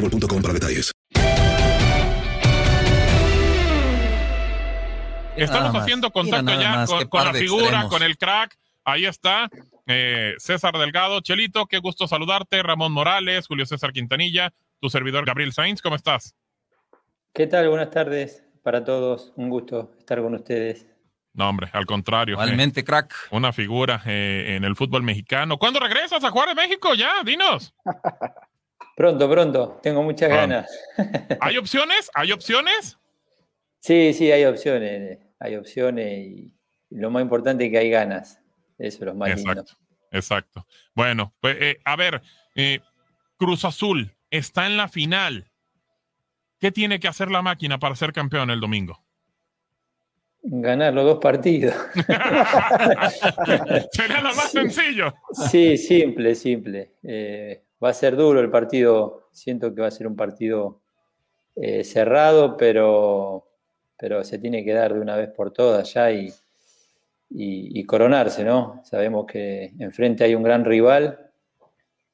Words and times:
boostmobile.com 0.00 0.42
para 0.42 0.54
detalles. 0.54 0.92
Estamos 5.36 5.74
haciendo 5.74 6.10
contacto 6.10 6.60
ya 6.60 6.84
con, 6.86 7.08
con 7.08 7.24
la 7.24 7.32
figura, 7.32 7.64
extremos. 7.64 7.90
con 7.90 8.02
el 8.02 8.18
crack. 8.18 8.56
Ahí 8.84 9.06
está. 9.06 9.48
Eh, 9.86 10.34
César 10.38 10.76
Delgado, 10.76 11.20
Chelito, 11.20 11.66
qué 11.66 11.78
gusto 11.78 12.06
saludarte. 12.06 12.62
Ramón 12.62 12.92
Morales, 12.92 13.46
Julio 13.46 13.66
César 13.66 13.92
Quintanilla, 13.92 14.52
tu 14.80 14.90
servidor 14.90 15.24
Gabriel 15.24 15.52
Sainz, 15.52 15.80
¿cómo 15.80 15.96
estás? 15.96 16.34
¿Qué 17.32 17.46
tal? 17.46 17.68
Buenas 17.68 17.90
tardes 17.90 18.44
para 18.62 18.84
todos. 18.84 19.32
Un 19.36 19.48
gusto 19.48 19.92
estar 19.98 20.20
con 20.20 20.34
ustedes. 20.34 20.86
No, 21.32 21.48
hombre, 21.48 21.70
al 21.72 21.86
contrario. 21.86 22.34
Igualmente, 22.34 22.80
eh, 22.80 22.84
crack. 22.84 23.14
Una 23.30 23.52
figura 23.52 24.02
eh, 24.06 24.56
en 24.56 24.64
el 24.64 24.74
fútbol 24.74 25.02
mexicano. 25.02 25.58
¿Cuándo 25.58 25.78
regresas 25.78 26.24
a 26.24 26.30
jugar 26.30 26.50
en 26.50 26.56
México? 26.56 26.94
Ya, 26.94 27.22
dinos. 27.24 27.72
Pronto, 29.00 29.30
pronto. 29.30 29.80
Tengo 29.82 30.02
muchas 30.02 30.28
ganas. 30.28 30.70
¿Hay 31.40 31.56
opciones? 31.56 32.10
¿Hay 32.14 32.32
opciones? 32.32 32.98
Sí, 33.82 34.12
sí, 34.12 34.30
hay 34.30 34.44
opciones. 34.44 35.18
Hay 35.38 35.56
opciones 35.56 36.18
y 36.18 36.52
lo 36.90 37.10
más 37.10 37.22
importante 37.22 37.64
es 37.64 37.70
que 37.70 37.78
hay 37.78 37.88
ganas. 37.88 38.38
Eso 38.76 38.98
es 38.98 39.00
lo 39.00 39.14
más 39.14 39.30
exacto, 39.30 39.54
lindo. 39.54 39.72
Exacto. 40.12 40.66
Bueno, 40.94 41.32
pues 41.40 41.56
eh, 41.58 41.80
a 41.82 41.96
ver, 41.96 42.20
eh, 42.54 42.80
Cruz 43.38 43.64
Azul 43.64 44.14
está 44.28 44.66
en 44.66 44.76
la 44.76 44.86
final. 44.88 45.50
¿Qué 46.58 46.70
tiene 46.70 47.00
que 47.00 47.08
hacer 47.08 47.30
la 47.30 47.40
máquina 47.40 47.78
para 47.78 47.96
ser 47.96 48.12
campeón 48.12 48.50
el 48.50 48.60
domingo? 48.60 49.02
Ganar 50.42 50.92
los 50.92 51.06
dos 51.06 51.18
partidos. 51.18 51.74
Sería 53.92 54.20
lo 54.20 54.34
más 54.34 54.50
sencillo. 54.52 55.14
Sí, 55.50 55.78
simple, 55.78 56.34
simple. 56.34 56.96
Eh, 57.02 57.64
va 57.82 57.90
a 57.90 57.94
ser 57.94 58.16
duro 58.16 58.40
el 58.40 58.50
partido. 58.50 59.28
Siento 59.32 59.74
que 59.74 59.80
va 59.80 59.88
a 59.88 59.92
ser 59.92 60.06
un 60.06 60.16
partido 60.16 60.80
eh, 61.56 61.84
cerrado, 61.84 62.56
pero, 62.56 63.46
pero 63.98 64.24
se 64.24 64.38
tiene 64.38 64.64
que 64.64 64.72
dar 64.72 64.94
de 64.94 65.00
una 65.00 65.16
vez 65.16 65.30
por 65.30 65.52
todas 65.52 65.92
ya 65.92 66.10
y, 66.10 66.32
y, 67.30 67.84
coronarse, 67.84 68.44
¿no? 68.44 68.80
Sabemos 68.84 69.26
que 69.26 69.72
enfrente 69.78 70.24
hay 70.24 70.34
un 70.34 70.42
gran 70.42 70.64
rival, 70.64 71.30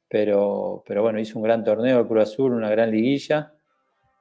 pero, 0.09 0.83
pero 0.87 1.03
bueno, 1.03 1.19
hizo 1.19 1.39
un 1.39 1.45
gran 1.45 1.65
torneo 1.65 2.01
el 2.01 2.07
Cruz 2.07 2.23
Azul, 2.25 2.53
una 2.53 2.71
gran 2.71 2.91
liguilla, 2.91 3.55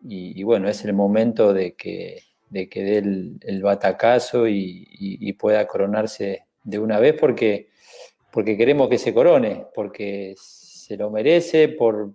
y, 0.02 0.40
y 0.40 0.44
bueno, 0.44 0.70
es 0.70 0.86
el 0.86 0.94
momento 0.94 1.54
de 1.54 1.76
que, 1.76 2.22
de 2.50 2.70
que 2.70 2.84
dé 2.84 2.98
el, 3.00 3.38
el 3.42 3.62
batacazo 3.62 4.48
y, 4.48 4.88
y, 4.92 5.34
pueda 5.34 5.68
coronarse 5.68 6.46
de 6.64 6.80
una 6.80 7.00
vez 7.00 7.16
porque, 7.20 7.70
porque 8.32 8.58
queremos 8.58 8.88
que 8.90 8.98
se 8.98 9.14
corone, 9.14 9.66
porque 9.74 10.36
se 10.86 10.98
lo 10.98 11.10
merece 11.10 11.70
por, 11.70 12.14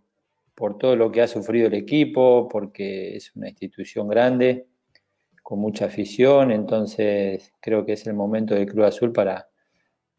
por 0.55 0.79
todo 0.79 0.95
lo 0.95 1.11
que 1.11 1.23
ha 1.23 1.27
sufrido 1.27 1.67
el 1.67 1.75
equipo, 1.75 2.47
porque 2.49 3.17
es 3.17 3.35
una 3.35 3.49
institución 3.49 4.07
grande, 4.07 4.69
con 5.43 5.59
mucha 5.59 5.87
afición, 5.87 6.53
entonces 6.53 7.53
creo 7.59 7.85
que 7.85 7.95
es 7.95 8.07
el 8.07 8.15
momento 8.15 8.55
del 8.55 8.67
Club 8.67 8.85
Azul 8.85 9.13
para, 9.13 9.49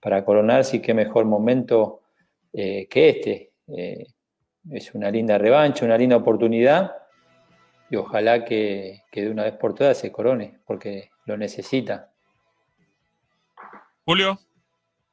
para 0.02 0.26
coronarse 0.26 0.78
y 0.78 0.80
qué 0.82 0.94
mejor 0.94 1.24
momento 1.24 2.02
eh, 2.52 2.88
que 2.90 3.10
este. 3.10 3.54
Eh, 3.68 4.08
es 4.70 4.94
una 4.94 5.10
linda 5.10 5.38
revancha, 5.38 5.86
una 5.86 5.98
linda 5.98 6.18
oportunidad 6.18 6.92
y 7.90 7.96
ojalá 7.96 8.44
que, 8.44 9.04
que, 9.10 9.22
de 9.22 9.32
una 9.32 9.44
vez 9.44 9.54
por 9.54 9.74
todas 9.74 9.98
se 9.98 10.12
corone, 10.12 10.60
porque 10.66 11.10
lo 11.26 11.38
necesita. 11.38 12.12
Julio. 14.04 14.38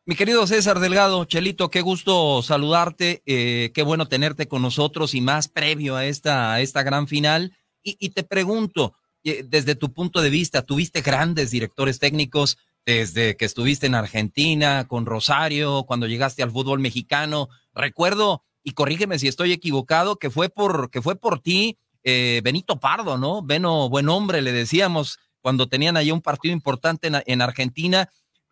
Mi 0.08 0.16
querido 0.16 0.46
César 0.46 0.80
Delgado, 0.80 1.26
Chelito, 1.26 1.70
qué 1.70 1.82
gusto 1.82 2.40
saludarte, 2.40 3.22
eh, 3.26 3.72
qué 3.74 3.82
bueno 3.82 4.08
tenerte 4.08 4.48
con 4.48 4.62
nosotros 4.62 5.14
y 5.14 5.20
más 5.20 5.48
previo 5.48 5.96
a 5.96 6.06
esta, 6.06 6.62
esta 6.62 6.82
gran 6.82 7.08
final. 7.08 7.54
Y, 7.82 8.08
te 8.08 8.22
pregunto, 8.22 8.94
eh, 9.22 9.44
desde 9.46 9.74
tu 9.74 9.92
punto 9.92 10.22
de 10.22 10.30
vista, 10.30 10.62
tuviste 10.62 11.02
grandes 11.02 11.50
directores 11.50 11.98
técnicos 11.98 12.56
desde 12.86 13.36
que 13.36 13.44
estuviste 13.44 13.86
en 13.86 13.94
Argentina, 13.94 14.86
con 14.88 15.04
Rosario, 15.04 15.84
cuando 15.84 16.06
llegaste 16.06 16.42
al 16.42 16.52
fútbol 16.52 16.78
mexicano. 16.78 17.50
Recuerdo, 17.74 18.42
y 18.64 18.70
corrígeme 18.70 19.18
si 19.18 19.28
estoy 19.28 19.52
equivocado, 19.52 20.16
que 20.16 20.30
fue 20.30 20.48
por, 20.48 20.90
que 20.90 21.02
fue 21.02 21.16
por 21.16 21.40
ti, 21.40 21.76
eh, 22.02 22.40
Benito 22.42 22.80
Pardo, 22.80 23.18
¿no? 23.18 23.42
Beno, 23.42 23.90
buen 23.90 24.08
hombre, 24.08 24.40
le 24.40 24.52
decíamos, 24.52 25.18
cuando 25.42 25.68
tenían 25.68 25.98
allá 25.98 26.14
un 26.14 26.22
partido 26.22 26.54
importante 26.54 27.10
en 27.26 27.42
Argentina 27.42 28.08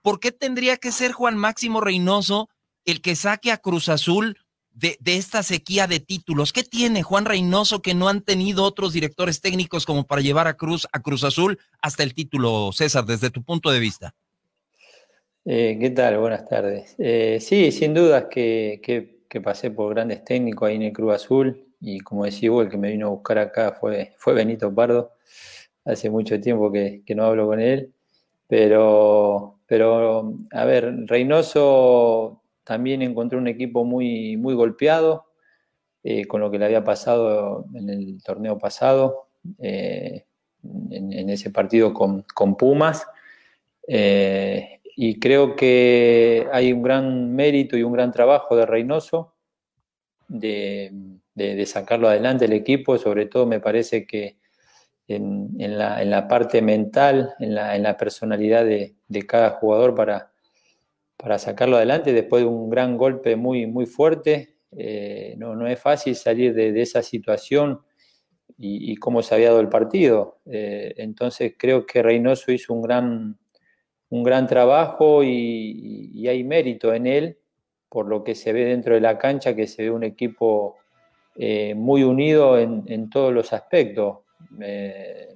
¿por 0.06 0.20
qué 0.20 0.30
tendría 0.30 0.76
que 0.76 0.92
ser 0.92 1.10
Juan 1.10 1.36
Máximo 1.36 1.80
Reynoso 1.80 2.48
el 2.84 3.02
que 3.02 3.16
saque 3.16 3.50
a 3.50 3.56
Cruz 3.56 3.88
Azul 3.88 4.36
de, 4.70 4.96
esta 5.04 5.42
sequía 5.42 5.88
de 5.88 5.98
títulos? 5.98 6.52
¿Qué 6.52 6.62
tiene 6.62 7.02
Juan 7.02 7.24
Reynoso 7.24 7.82
que 7.82 7.92
no 7.92 8.08
han 8.08 8.20
tenido 8.20 8.62
otros 8.62 8.92
directores 8.92 9.40
técnicos 9.40 9.84
como 9.84 10.06
para 10.06 10.22
llevar 10.22 10.46
a 10.46 10.54
Cruz, 10.54 10.86
a 10.92 11.02
Cruz 11.02 11.24
Azul 11.24 11.58
hasta 11.82 12.04
el 12.04 12.14
título, 12.14 12.70
César, 12.70 13.04
desde 13.04 13.30
tu 13.30 13.42
punto 13.42 13.68
de 13.72 13.80
vista? 13.80 14.14
Eh, 15.44 15.76
¿Qué 15.80 15.90
tal? 15.90 16.18
Buenas 16.18 16.48
tardes. 16.48 16.94
Eh, 16.98 17.38
sí, 17.40 17.72
sin 17.72 17.92
dudas 17.92 18.26
que, 18.30 19.24
pasé 19.42 19.72
por 19.72 19.92
grandes 19.92 20.22
técnicos 20.22 20.68
ahí 20.68 20.76
en 20.76 20.82
el 20.82 20.92
Cruz 20.92 21.14
Azul 21.14 21.66
y 21.80 21.98
como 21.98 22.26
decía 22.26 22.52
vos, 22.52 22.64
el 22.64 22.70
que 22.70 22.78
me 22.78 22.92
vino 22.92 23.08
a 23.08 23.10
buscar 23.10 23.38
acá 23.38 23.76
fue, 23.80 24.14
Benito 24.34 24.72
Pardo. 24.72 25.10
Hace 25.84 26.10
mucho 26.10 26.40
tiempo 26.40 26.70
que 26.70 27.14
no 27.16 27.24
hablo 27.24 27.48
con 27.48 27.58
él, 27.58 27.92
pero 28.46 29.55
pero, 29.66 30.34
a 30.52 30.64
ver, 30.64 31.06
Reynoso 31.06 32.42
también 32.64 33.02
encontró 33.02 33.38
un 33.38 33.48
equipo 33.48 33.84
muy, 33.84 34.36
muy 34.36 34.54
golpeado. 34.54 35.26
con 36.28 36.40
lo 36.40 36.50
que 36.50 36.58
le 36.58 36.66
había 36.66 36.84
pasado 36.84 37.66
en 37.74 37.90
el 37.90 38.22
torneo 38.22 38.58
pasado, 38.58 39.28
en, 39.58 41.30
ese 41.30 41.50
partido 41.50 41.92
con, 41.92 42.24
Pumas. 42.56 43.06
y 43.88 45.18
creo 45.20 45.56
que 45.56 46.46
hay 46.52 46.72
un 46.72 46.82
gran 46.82 47.34
mérito 47.34 47.76
y 47.76 47.82
un 47.82 47.92
gran 47.92 48.12
trabajo 48.12 48.56
de 48.56 48.66
Reynoso 48.66 49.36
de, 50.28 51.66
sacarlo 51.66 52.08
adelante 52.08 52.46
el 52.46 52.52
equipo, 52.52 52.98
sobre 52.98 53.26
todo 53.26 53.46
me 53.46 53.60
parece 53.60 54.06
que 54.06 54.36
en, 55.08 55.78
la, 55.78 56.28
parte 56.28 56.62
mental, 56.62 57.34
en 57.38 57.54
la, 57.54 57.96
personalidad 57.96 58.64
de, 58.64 58.96
cada 59.26 59.50
jugador 59.50 59.94
para, 59.94 60.32
para 61.16 61.38
sacarlo 61.38 61.76
adelante 61.76 62.12
después 62.12 62.42
de 62.42 62.48
un 62.48 62.70
gran 62.70 62.96
golpe 62.96 63.36
muy, 63.36 63.66
muy 63.66 63.86
fuerte. 63.86 64.56
Eh, 64.76 65.34
no, 65.38 65.54
no 65.54 65.66
es 65.66 65.78
fácil 65.78 66.14
salir 66.16 66.54
de, 66.54 66.80
esa 66.80 67.02
situación 67.02 67.80
y, 68.58 68.96
cómo 68.96 69.22
se 69.22 69.34
había 69.34 69.48
dado 69.48 69.60
el 69.60 69.68
partido. 69.68 70.38
Eh, 70.46 70.94
entonces 70.96 71.54
creo 71.58 71.86
que 71.86 72.02
Reynoso 72.02 72.52
hizo 72.52 72.74
un 72.74 72.82
gran, 72.82 73.38
un 74.10 74.22
gran 74.22 74.46
trabajo 74.46 75.22
y 75.22 76.26
hay 76.28 76.44
mérito 76.44 76.92
en 76.94 77.06
él 77.06 77.38
por 77.88 78.08
lo 78.08 78.24
que 78.24 78.34
se 78.34 78.52
ve 78.52 78.64
dentro 78.64 78.94
de 78.94 79.00
la 79.00 79.18
cancha, 79.18 79.54
que 79.54 79.66
se 79.66 79.82
ve 79.82 79.90
un 79.90 80.04
equipo 80.04 80.76
eh, 81.36 81.74
muy 81.74 82.02
unido 82.02 82.58
en, 82.58 83.10
todos 83.10 83.32
los 83.32 83.52
aspectos, 83.52 84.18
eh, 84.60 85.34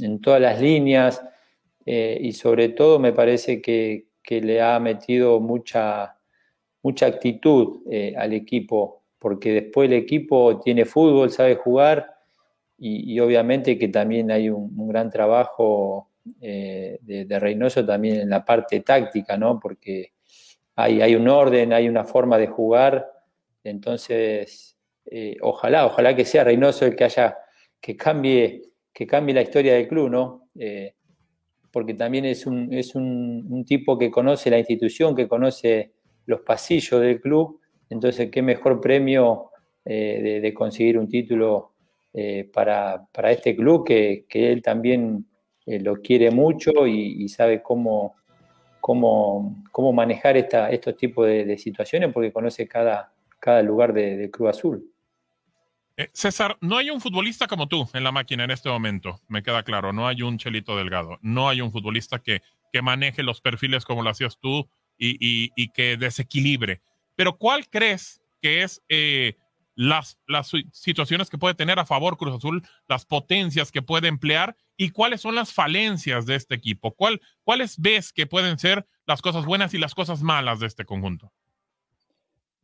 en 0.00 0.20
todas 0.20 0.40
las 0.40 0.60
líneas, 0.60 1.22
eh, 1.84 2.18
y 2.20 2.32
sobre 2.32 2.70
todo 2.70 2.98
me 2.98 3.12
parece 3.12 3.60
que, 3.60 4.06
le 4.30 4.60
ha 4.60 4.78
metido 4.78 5.40
mucha, 5.40 6.14
mucha 6.82 7.06
actitud 7.06 7.80
al 8.14 8.34
equipo, 8.34 9.04
porque 9.18 9.54
después 9.54 9.88
el 9.88 9.96
equipo 9.96 10.60
tiene 10.60 10.84
fútbol, 10.84 11.30
sabe 11.30 11.54
jugar, 11.54 12.14
y, 12.76 13.18
obviamente 13.20 13.78
que 13.78 13.88
también 13.88 14.30
hay 14.30 14.50
un, 14.50 14.86
gran 14.86 15.08
trabajo 15.08 16.10
de, 16.22 16.98
de, 17.00 17.38
Reynoso 17.38 17.86
también 17.86 18.20
en 18.20 18.28
la 18.28 18.44
parte 18.44 18.80
táctica, 18.80 19.38
¿no? 19.38 19.58
Porque 19.58 20.12
hay, 20.80 21.16
un 21.16 21.26
orden, 21.28 21.72
hay 21.72 21.88
una 21.88 22.04
forma 22.04 22.38
de 22.38 22.46
jugar. 22.46 23.10
Entonces, 23.64 24.76
eh, 25.06 25.36
ojalá, 25.40 25.86
ojalá 25.86 26.14
que 26.14 26.24
sea 26.24 26.44
Reynoso 26.44 26.86
el 26.86 26.94
que 26.94 27.02
haya, 27.02 27.36
que 27.80 27.96
cambie, 27.96 28.62
que 28.92 29.06
cambie 29.06 29.34
la 29.34 29.42
historia 29.42 29.74
del 29.74 29.88
club, 29.88 30.10
¿no? 30.10 30.48
Eh, 30.58 30.94
porque 31.70 31.94
también 31.94 32.24
es, 32.24 32.46
un, 32.46 32.72
es 32.72 32.94
un, 32.94 33.64
tipo 33.66 33.98
que 33.98 34.10
conoce 34.10 34.50
la 34.50 34.58
institución, 34.58 35.14
que 35.14 35.28
conoce 35.28 35.92
los 36.26 36.40
pasillos 36.40 37.00
del 37.00 37.20
club. 37.20 37.60
Entonces, 37.90 38.30
qué 38.30 38.42
mejor 38.42 38.80
premio 38.80 39.50
eh, 39.84 40.40
de, 40.42 40.54
conseguir 40.54 40.98
un 40.98 41.08
título 41.08 41.74
para, 42.52 43.06
este 43.30 43.54
club 43.54 43.86
que, 43.86 44.26
él 44.28 44.62
también 44.62 45.26
lo 45.66 45.96
quiere 45.96 46.30
mucho 46.30 46.86
y 46.86 47.28
sabe 47.28 47.62
cómo, 47.62 48.16
cómo, 48.80 49.62
cómo 49.70 49.92
manejar 49.92 50.36
esta, 50.38 50.70
estos 50.70 50.96
tipos 50.96 51.26
de, 51.26 51.58
situaciones 51.58 52.10
porque 52.12 52.32
conoce 52.32 52.66
cada, 52.66 53.12
cada 53.38 53.62
lugar 53.62 53.92
de, 53.92 54.30
Cruz 54.30 54.48
Azul. 54.48 54.90
Eh, 55.98 56.10
César, 56.14 56.56
no 56.60 56.76
hay 56.76 56.90
un 56.90 57.00
futbolista 57.00 57.48
como 57.48 57.66
tú 57.66 57.90
en 57.92 58.04
la 58.04 58.12
máquina 58.12 58.44
en 58.44 58.52
este 58.52 58.68
momento, 58.68 59.20
me 59.26 59.42
queda 59.42 59.64
claro, 59.64 59.92
no 59.92 60.06
hay 60.06 60.22
un 60.22 60.38
Chelito 60.38 60.76
Delgado, 60.76 61.18
no 61.22 61.48
hay 61.48 61.60
un 61.60 61.72
futbolista 61.72 62.20
que, 62.20 62.40
que 62.72 62.82
maneje 62.82 63.24
los 63.24 63.40
perfiles 63.40 63.84
como 63.84 64.04
lo 64.04 64.10
hacías 64.10 64.38
tú 64.38 64.70
y, 64.96 65.50
y, 65.56 65.68
que 65.70 65.96
desequilibre. 65.96 66.82
Pero 67.16 67.36
¿cuál 67.36 67.68
crees 67.68 68.22
que 68.40 68.62
es 68.62 68.80
eh, 68.88 69.36
las, 69.74 70.20
las 70.28 70.52
situaciones 70.70 71.30
que 71.30 71.38
puede 71.38 71.54
tener 71.54 71.80
a 71.80 71.86
favor 71.86 72.16
Cruz 72.16 72.36
Azul, 72.36 72.62
las 72.86 73.04
potencias 73.04 73.72
que 73.72 73.82
puede 73.82 74.06
emplear 74.06 74.56
y 74.76 74.90
cuáles 74.90 75.20
son 75.20 75.34
las 75.34 75.52
falencias 75.52 76.26
de 76.26 76.36
este 76.36 76.54
equipo. 76.54 76.94
¿Cuál, 76.94 77.20
¿Cuáles 77.42 77.76
ves 77.80 78.12
que 78.12 78.26
pueden 78.26 78.60
ser 78.60 78.86
las 79.04 79.20
cosas 79.20 79.44
buenas 79.44 79.74
y 79.74 79.78
las 79.78 79.96
cosas 79.96 80.22
malas 80.22 80.60
de 80.60 80.68
este 80.68 80.84
conjunto? 80.84 81.32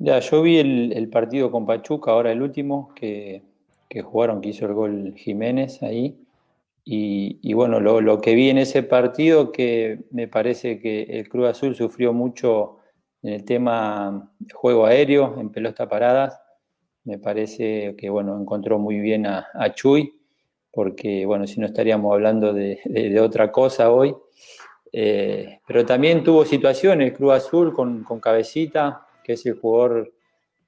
Ya, 0.04 0.18
yo 0.18 0.42
vi 0.42 0.58
el, 0.58 1.08
partido 1.08 1.50
con 1.50 1.64
Pachuca, 1.64 2.10
ahora 2.10 2.30
el 2.30 2.42
último, 2.42 2.92
que, 2.94 3.42
jugaron, 4.02 4.40
que 4.40 4.50
hizo 4.50 4.66
el 4.66 4.74
gol 4.74 5.14
Jiménez 5.16 5.82
ahí. 5.82 6.18
Y, 6.84 7.54
bueno, 7.54 7.80
lo, 7.80 8.20
que 8.20 8.34
vi 8.34 8.50
en 8.50 8.58
ese 8.58 8.82
partido, 8.82 9.50
que 9.50 10.04
me 10.10 10.28
parece 10.28 10.78
que 10.78 11.04
el 11.04 11.28
Cruz 11.28 11.48
Azul 11.48 11.74
sufrió 11.74 12.12
mucho 12.12 12.78
en 13.22 13.32
el 13.32 13.44
tema 13.44 14.30
juego 14.52 14.84
aéreo, 14.84 15.40
en 15.40 15.50
pelota 15.50 15.88
paradas 15.88 16.38
me 17.04 17.18
parece 17.18 17.94
que 17.96 18.10
bueno, 18.10 18.38
encontró 18.40 18.78
muy 18.78 18.98
bien 18.98 19.26
a, 19.26 19.46
Chuy, 19.74 20.18
porque 20.72 21.26
bueno, 21.26 21.46
si 21.46 21.60
no 21.60 21.66
estaríamos 21.66 22.12
hablando 22.12 22.52
de, 22.52 23.20
otra 23.20 23.52
cosa 23.52 23.90
hoy. 23.90 24.14
Eh, 24.92 25.60
pero 25.66 25.84
también 25.84 26.22
tuvo 26.22 26.44
situaciones, 26.44 27.12
Cruz 27.12 27.34
Azul 27.34 27.72
con, 27.74 28.04
Cabecita, 28.20 29.03
que 29.24 29.32
es 29.32 29.44
el 29.46 29.58
jugador 29.58 30.14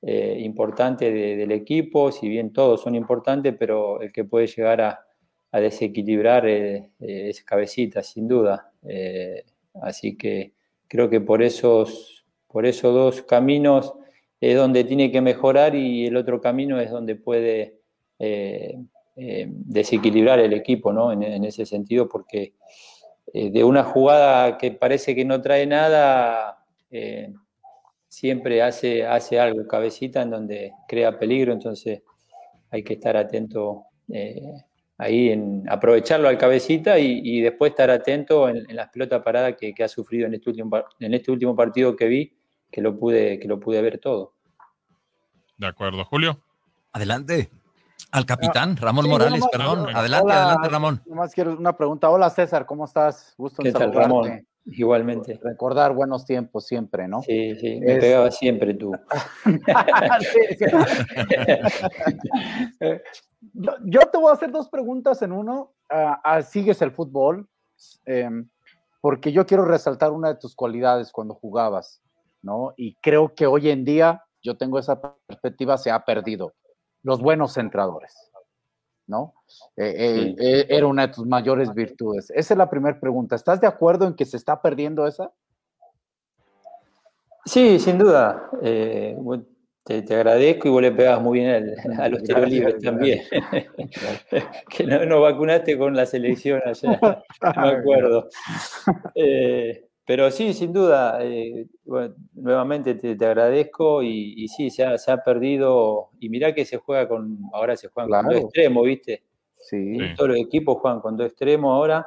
eh, 0.03 0.39
importante 0.41 1.13
del 1.13 1.53
equipo, 1.53 2.11
si 2.11 2.29
bien 2.29 2.53
todos 2.53 2.83
son 2.83 2.97
importantes, 2.97 3.55
pero 3.59 4.01
el 4.01 4.11
que 4.13 4.25
puede 4.25 4.49
llegar 4.49 4.81
a, 4.81 5.03
desequilibrar 5.53 6.47
eh, 6.47 6.91
es 6.99 7.43
Cabecita, 7.43 8.03
sin 8.03 8.29
duda. 8.29 8.73
así 9.81 10.15
que 10.17 10.53
creo 10.87 11.09
que 11.09 11.21
por 11.21 11.43
esos, 11.43 12.27
por 12.47 12.67
esos 12.67 12.93
dos 12.93 13.23
caminos 13.23 13.95
es 14.41 14.57
donde 14.57 14.85
tiene 14.85 15.11
que 15.11 15.21
mejorar 15.21 15.75
y 15.75 16.07
el 16.07 16.17
otro 16.17 16.41
camino 16.41 16.81
es 16.81 16.91
donde 16.91 17.17
puede 17.17 17.81
eh, 18.19 18.79
eh, 19.17 19.47
desequilibrar 19.49 20.39
el 20.41 20.53
equipo, 20.53 20.93
¿no? 20.93 21.13
En, 21.13 21.45
ese 21.45 21.65
sentido, 21.65 22.09
porque 22.09 22.55
eh, 23.33 23.51
de 23.51 23.65
una 23.65 23.83
jugada 23.85 24.59
que 24.59 24.73
parece 24.73 25.15
que 25.15 25.25
no 25.25 25.41
trae 25.41 25.67
nada, 25.67 26.65
siempre 28.09 28.63
hace, 28.63 29.07
hace 29.07 29.39
algo, 29.39 29.67
cabecita, 29.67 30.23
en 30.23 30.31
donde 30.31 30.73
crea 30.89 31.19
peligro, 31.19 31.53
entonces 31.53 32.03
hay 32.71 32.83
que 32.83 32.95
estar 32.95 33.17
atento 33.17 33.85
ahí 34.99 35.31
en 35.31 35.65
aprovecharlo 35.69 36.29
al 36.29 36.39
cabecita 36.39 36.99
y, 36.99 37.41
después 37.41 37.71
estar 37.71 37.91
atento 37.91 38.49
en, 38.49 38.65
las 38.75 38.89
pelotas 38.89 39.23
paradas 39.23 39.57
que, 39.59 39.75
que, 39.75 39.85
ha 39.85 39.89
sufrido 39.89 40.27
en 40.27 40.35
este 40.35 40.51
último 40.51 40.71
en 41.01 41.15
este 41.15 41.31
último 41.31 41.55
partido 41.55 41.95
que 41.97 42.07
vi 42.07 42.33
que 42.71 42.81
lo 42.81 42.99
pude, 42.99 43.39
que 43.39 43.49
lo 43.49 43.59
pude 43.61 43.81
ver 43.83 43.99
todo. 43.99 44.35
De 45.57 45.67
acuerdo, 45.67 46.05
Julio. 46.05 46.41
Adelante. 46.93 47.51
Al 48.13 48.25
capitán, 48.25 48.77
Ramón 48.77 49.09
Morales, 49.09 49.45
perdón. 49.51 49.95
Adelante, 49.95 50.33
adelante, 50.33 50.69
Ramón. 50.69 51.03
Nomás 51.07 51.35
quiero 51.35 51.57
una 51.57 51.77
pregunta. 51.77 52.09
Hola, 52.11 52.31
César, 52.31 52.67
¿cómo 52.67 52.85
estás? 52.85 53.35
Gusto 53.37 53.65
en 53.65 53.73
saludarte. 53.73 53.99
Ramón? 53.99 54.47
Igualmente. 54.67 55.39
Recordar 55.43 55.95
buenos 55.95 56.25
tiempos 56.25 56.67
siempre, 56.67 57.07
¿no? 57.07 57.23
Sí, 57.23 57.55
sí, 57.57 57.81
me 57.81 57.97
pegaba 57.97 58.31
siempre 58.31 58.75
tú. 58.75 58.93
yo, 63.85 64.01
te 64.11 64.19
voy 64.19 64.31
a 64.31 64.35
hacer 64.35 64.51
dos 64.51 64.69
preguntas 64.69 65.23
en 65.23 65.33
uno. 65.33 65.75
Ah, 65.89 66.21
ah, 66.25 66.43
¿Sigues 66.43 66.83
el 66.83 66.91
fútbol? 66.91 67.49
Em, 68.05 68.49
porque 69.01 69.33
yo 69.33 69.47
quiero 69.47 69.65
resaltar 69.65 70.11
una 70.11 70.29
de 70.29 70.37
tus 70.37 70.57
cualidades 70.57 71.13
cuando 71.13 71.35
jugabas. 71.35 72.03
¿no? 72.47 72.73
Y 72.77 72.95
creo 73.03 73.35
que 73.35 73.47
hoy 73.47 73.71
en 73.71 73.85
día, 73.85 74.25
yo 74.41 74.57
tengo 74.57 74.79
esa 74.79 75.01
perspectiva, 75.27 75.77
se 75.77 75.91
ha 75.91 76.05
perdido. 76.05 76.55
Los 77.03 77.21
buenos 77.21 77.53
centradores, 77.53 78.26
¿no? 79.07 79.35
Eh, 79.77 79.95
eh, 79.97 80.37
eh, 80.39 80.67
era 80.69 80.87
una 80.87 81.07
de 81.07 81.15
tus 81.15 81.27
mayores 81.27 81.73
virtudes. 81.75 82.31
Esa 82.31 82.55
es 82.55 82.59
la 82.59 82.69
primera 82.69 82.99
pregunta. 82.99 83.37
¿Estás 83.37 83.61
de 83.61 83.67
acuerdo 83.67 84.07
en 84.07 84.15
que 84.15 84.25
se 84.25 84.37
está 84.37 84.61
perdiendo 84.61 85.07
esa? 85.07 85.33
Sí, 87.45 87.79
sin 87.79 87.99
duda. 87.99 88.51
te, 88.61 90.15
agradezco 90.15 90.69
y 90.69 90.71
vos 90.71 90.83
le 90.83 90.93
pegas 90.93 91.23
muy 91.23 91.39
bien 91.39 91.75
a 92.01 92.09
los 92.09 92.23
tiros 92.23 92.49
libres 92.49 92.83
también. 92.83 93.23
que 94.71 94.85
no, 94.85 95.21
vacunaste 95.21 95.79
con 95.79 95.95
la 95.95 96.07
selección 96.07 96.61
allá, 96.65 96.99
no 97.01 97.23
me 97.63 97.69
acuerdo. 97.69 98.29
Pero 100.07 100.31
sí, 100.31 100.55
sin 100.55 100.73
duda, 100.73 101.19
eh, 101.21 101.67
nuevamente 102.35 102.95
te, 102.95 103.27
agradezco 103.27 104.05
y, 104.05 104.47
sí, 104.47 104.71
se 104.71 104.85
ha, 104.85 104.97
se 104.99 105.11
ha, 105.11 105.25
perdido, 105.25 106.11
y 106.21 106.29
mirá 106.29 106.55
que 106.55 106.65
se 106.65 106.77
juega 106.77 107.09
con, 107.09 107.41
ahora 107.53 107.77
se 107.77 107.89
juega 107.89 108.23
con 108.23 108.33
dos 108.33 108.43
extremos, 108.43 108.85
¿viste? 108.85 109.25
Sí. 109.59 109.99
Todos 110.17 110.31
los 110.31 110.39
equipos 110.39 110.79
juegan 110.79 111.01
con 111.01 111.17
dos 111.17 111.27
extremos 111.27 111.73
ahora, 111.73 112.07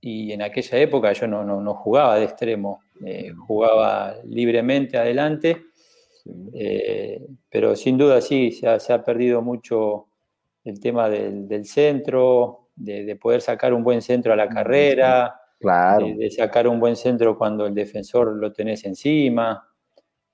y 0.00 0.32
en 0.32 0.42
aquella 0.42 0.78
época 0.78 1.12
yo 1.12 1.28
no, 1.28 1.44
no, 1.44 1.74
jugaba 1.74 2.18
de 2.18 2.24
extremo, 2.24 2.80
eh, 3.04 3.32
jugaba 3.46 4.16
libremente 4.24 4.98
adelante, 4.98 5.62
eh, 6.54 7.24
pero 7.48 7.76
sin 7.76 7.96
duda 7.96 8.20
sí, 8.20 8.50
se 8.50 8.66
ha, 8.66 8.80
se 8.80 8.92
ha 8.92 9.04
perdido 9.04 9.42
mucho 9.42 10.08
el 10.64 10.80
tema 10.80 11.08
del, 11.08 11.46
del 11.46 11.66
centro, 11.66 12.70
de, 12.74 13.04
de, 13.04 13.14
poder 13.14 13.42
sacar 13.42 13.72
un 13.72 13.84
buen 13.84 14.02
centro 14.02 14.32
a 14.32 14.36
la 14.36 14.48
carrera. 14.48 15.40
Claro. 15.58 16.06
De, 16.16 16.30
sacar 16.30 16.68
un 16.68 16.78
buen 16.78 16.96
centro 16.96 17.36
cuando 17.36 17.66
el 17.66 17.74
defensor 17.74 18.36
lo 18.36 18.52
tenés 18.52 18.84
encima. 18.84 19.68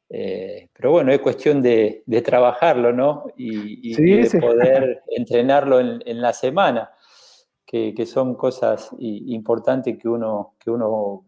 Eh, 0.09 0.69
pero 0.73 0.91
bueno, 0.91 1.13
es 1.13 1.21
cuestión 1.21 1.63
de, 1.63 2.05
trabajarlo, 2.25 2.93
¿no? 2.93 3.25
Y, 3.37 3.95
de 3.95 4.41
poder 4.41 5.03
entrenarlo 5.09 5.81
en, 5.81 6.21
la 6.21 6.33
semana, 6.33 6.91
que, 7.65 7.95
son 8.05 8.35
cosas 8.35 8.91
importantes 8.99 9.97
que 9.97 10.09
uno, 10.09 10.55
que 10.59 10.71
uno 10.71 11.25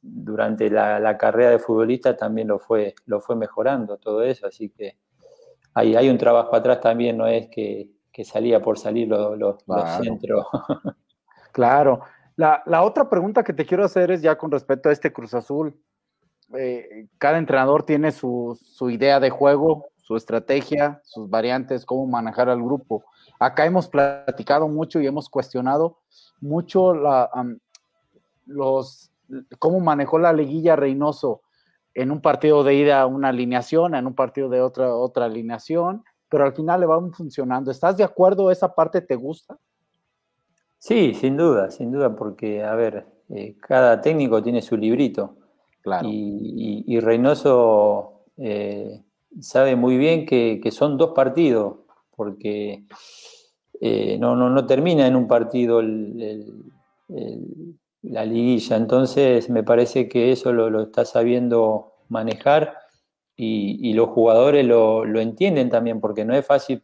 durante 0.00 0.70
la, 0.70 1.16
carrera 1.18 1.50
de 1.50 1.58
futbolista 1.58 2.16
también 2.16 2.46
lo 2.46 2.60
fue, 2.60 2.94
lo 3.06 3.20
fue 3.20 3.34
mejorando, 3.34 3.96
todo 3.98 4.22
eso, 4.22 4.46
así 4.46 4.70
que 4.70 4.98
hay, 5.74 5.96
hay 5.96 6.08
un 6.08 6.18
trabajo 6.18 6.54
atrás 6.54 6.80
también, 6.80 7.16
no 7.16 7.26
es 7.26 7.48
que, 7.48 7.90
salía 8.22 8.60
por 8.60 8.78
salir 8.78 9.08
los 9.08 9.64
centros. 10.02 10.46
claro. 11.52 12.02
La, 12.36 12.62
la 12.66 12.82
otra 12.82 13.08
pregunta 13.08 13.44
que 13.44 13.52
te 13.52 13.66
quiero 13.66 13.84
hacer 13.84 14.10
es 14.10 14.22
ya 14.22 14.36
con 14.36 14.50
respecto 14.50 14.88
a 14.88 14.92
este 14.92 15.12
Cruz 15.12 15.34
Azul. 15.34 15.74
Eh, 16.54 17.06
cada 17.18 17.38
entrenador 17.38 17.84
tiene 17.84 18.10
su, 18.10 18.58
idea 18.90 19.20
de 19.20 19.30
juego, 19.30 19.90
su 19.98 20.16
estrategia, 20.16 21.00
sus 21.04 21.30
variantes, 21.30 21.86
cómo 21.86 22.06
manejar 22.06 22.48
al 22.48 22.62
grupo. 22.62 23.04
Acá 23.38 23.66
hemos 23.66 23.88
platicado 23.88 24.68
mucho 24.68 25.00
y 25.00 25.06
hemos 25.06 25.28
cuestionado 25.28 25.98
mucho 26.40 26.94
la, 26.94 27.30
los, 28.46 29.12
cómo 29.58 29.80
manejó 29.80 30.18
la 30.18 30.32
liguilla 30.32 30.76
Reynoso 30.76 31.42
en 31.94 32.10
un 32.10 32.20
partido 32.20 32.64
de 32.64 32.74
ida 32.74 33.06
una 33.06 33.28
alineación, 33.28 33.94
en 33.94 34.06
un 34.06 34.14
partido 34.14 34.48
de 34.48 34.60
otra, 34.60 34.94
otra 34.94 35.26
alineación, 35.26 36.04
pero 36.28 36.44
al 36.44 36.52
final 36.52 36.80
le 36.80 36.86
va 36.86 37.00
funcionando. 37.12 37.70
¿Estás 37.70 37.96
de 37.96 38.04
acuerdo? 38.04 38.50
¿Esa 38.50 38.74
parte 38.74 39.00
te 39.00 39.16
gusta? 39.16 39.58
Sí, 40.80 41.12
sin 41.12 41.36
duda, 41.36 41.70
sin 41.70 41.92
duda, 41.92 42.16
porque, 42.16 42.64
a 42.64 42.74
ver, 42.74 43.04
eh, 43.28 43.54
cada 43.60 44.00
técnico 44.00 44.42
tiene 44.42 44.62
su 44.62 44.78
librito. 44.78 45.36
Y, 46.02 46.98
Reynoso 47.00 48.24
eh, 48.38 49.02
sabe 49.40 49.76
muy 49.76 49.98
bien 49.98 50.24
que, 50.24 50.60
son 50.72 50.96
dos 50.96 51.10
partidos, 51.14 51.76
porque 52.16 52.84
eh, 53.78 54.16
no, 54.18 54.34
no, 54.36 54.66
termina 54.66 55.06
en 55.06 55.16
un 55.16 55.28
partido 55.28 55.82
la 58.02 58.24
liguilla. 58.24 58.76
Entonces 58.76 59.50
me 59.50 59.62
parece 59.62 60.08
que 60.08 60.32
eso 60.32 60.50
lo, 60.54 60.82
está 60.82 61.04
sabiendo 61.04 61.92
manejar 62.08 62.74
y, 63.36 63.92
los 63.92 64.08
jugadores 64.08 64.64
lo, 64.64 65.04
entienden 65.20 65.68
también, 65.68 66.00
porque 66.00 66.24
no 66.24 66.34
es 66.34 66.46
fácil 66.46 66.82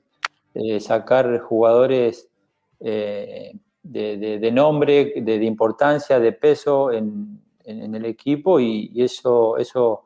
eh, 0.54 0.80
sacar 0.80 1.38
jugadores 1.40 2.28
de, 3.90 4.50
nombre, 4.52 5.14
de, 5.16 5.44
importancia, 5.44 6.18
de 6.18 6.32
peso 6.32 6.92
en, 6.92 7.40
en, 7.64 7.94
el 7.94 8.04
equipo 8.04 8.60
y, 8.60 8.92
eso, 8.96 9.56
eso 9.56 10.04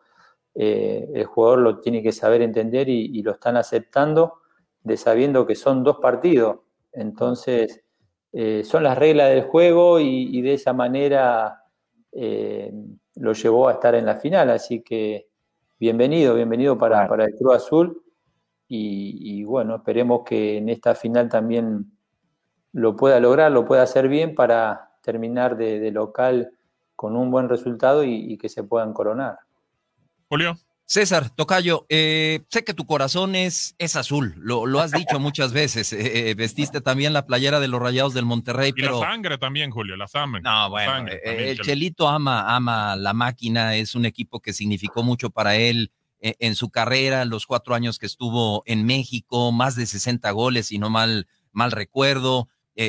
eh, 0.54 1.08
el 1.14 1.24
jugador 1.24 1.58
lo 1.60 1.80
tiene 1.80 2.02
que 2.02 2.12
saber 2.12 2.42
entender 2.42 2.88
y, 2.88 3.22
lo 3.22 3.32
están 3.32 3.56
aceptando 3.56 4.34
de 4.82 4.96
sabiendo 4.96 5.46
que 5.46 5.54
son 5.54 5.84
dos 5.84 5.98
partidos. 5.98 6.58
Entonces, 6.92 7.82
eh, 8.32 8.62
son 8.64 8.82
las 8.82 8.96
reglas 8.98 9.30
del 9.30 9.42
juego 9.42 10.00
y, 10.00 10.40
de 10.42 10.54
esa 10.54 10.72
manera 10.72 11.64
eh, 12.12 12.72
lo 13.16 13.32
llevó 13.32 13.68
a 13.68 13.72
estar 13.72 13.94
en 13.94 14.06
la 14.06 14.16
final. 14.16 14.50
Así 14.50 14.82
que 14.82 15.28
bienvenido, 15.78 16.34
bienvenido 16.34 16.76
para, 16.78 17.06
para 17.08 17.24
el 17.24 17.34
Cruz 17.34 17.56
Azul. 17.56 18.02
Y, 18.72 19.42
bueno, 19.42 19.76
esperemos 19.76 20.22
que 20.24 20.58
en 20.58 20.68
esta 20.68 20.94
final 20.94 21.28
también 21.28 21.90
lo 22.72 22.96
pueda 22.96 23.20
lograr, 23.20 23.50
lo 23.52 23.64
pueda 23.66 23.82
hacer 23.82 24.08
bien 24.08 24.34
para 24.34 24.90
terminar 25.02 25.56
de 25.56 25.90
local 25.90 26.52
con 27.00 27.16
un 27.16 27.30
buen 27.30 27.48
resultado 27.48 28.04
y, 28.04 28.36
que 28.36 28.50
se 28.50 28.62
puedan 28.62 28.92
coronar. 28.92 29.38
Julio. 30.28 30.58
César, 30.84 31.30
Tocayo, 31.30 31.86
eh, 31.88 32.40
sé 32.50 32.62
que 32.62 32.74
tu 32.74 32.84
corazón 32.84 33.34
es, 33.34 33.74
es 33.78 33.96
azul, 33.96 34.34
lo, 34.36 34.66
lo 34.66 34.80
has 34.80 34.90
dicho 34.90 35.18
muchas 35.18 35.54
veces. 35.54 35.94
Eh, 35.94 36.28
eh, 36.28 36.34
vestiste 36.34 36.82
también 36.82 37.14
la 37.14 37.24
playera 37.24 37.58
de 37.58 37.68
los 37.68 37.80
Rayados 37.80 38.12
del 38.12 38.26
Monterrey. 38.26 38.74
Y 38.76 38.82
la 38.82 38.98
sangre 38.98 39.38
también, 39.38 39.70
Julio, 39.70 39.96
la 39.96 40.08
sangre. 40.08 40.42
No, 40.42 40.68
bueno, 40.68 41.08
el 41.24 41.58
Chelito 41.60 42.06
ama, 42.06 42.54
ama 42.54 42.96
la 42.96 43.14
máquina, 43.14 43.76
es 43.76 43.94
un 43.94 44.04
equipo 44.04 44.40
que 44.40 44.52
significó 44.52 45.02
mucho 45.02 45.30
para 45.30 45.56
él 45.56 45.90
en 46.20 46.54
su 46.54 46.68
carrera, 46.68 47.24
los 47.24 47.46
cuatro 47.46 47.74
años 47.74 47.98
que 47.98 48.04
estuvo 48.04 48.62
en 48.66 48.84
México, 48.84 49.52
más 49.52 49.74
de 49.74 49.86
60 49.86 50.30
goles, 50.32 50.66
si 50.66 50.78
no 50.78 50.90
mal, 50.90 51.28
mal 51.50 51.72
recuerdo. 51.72 52.48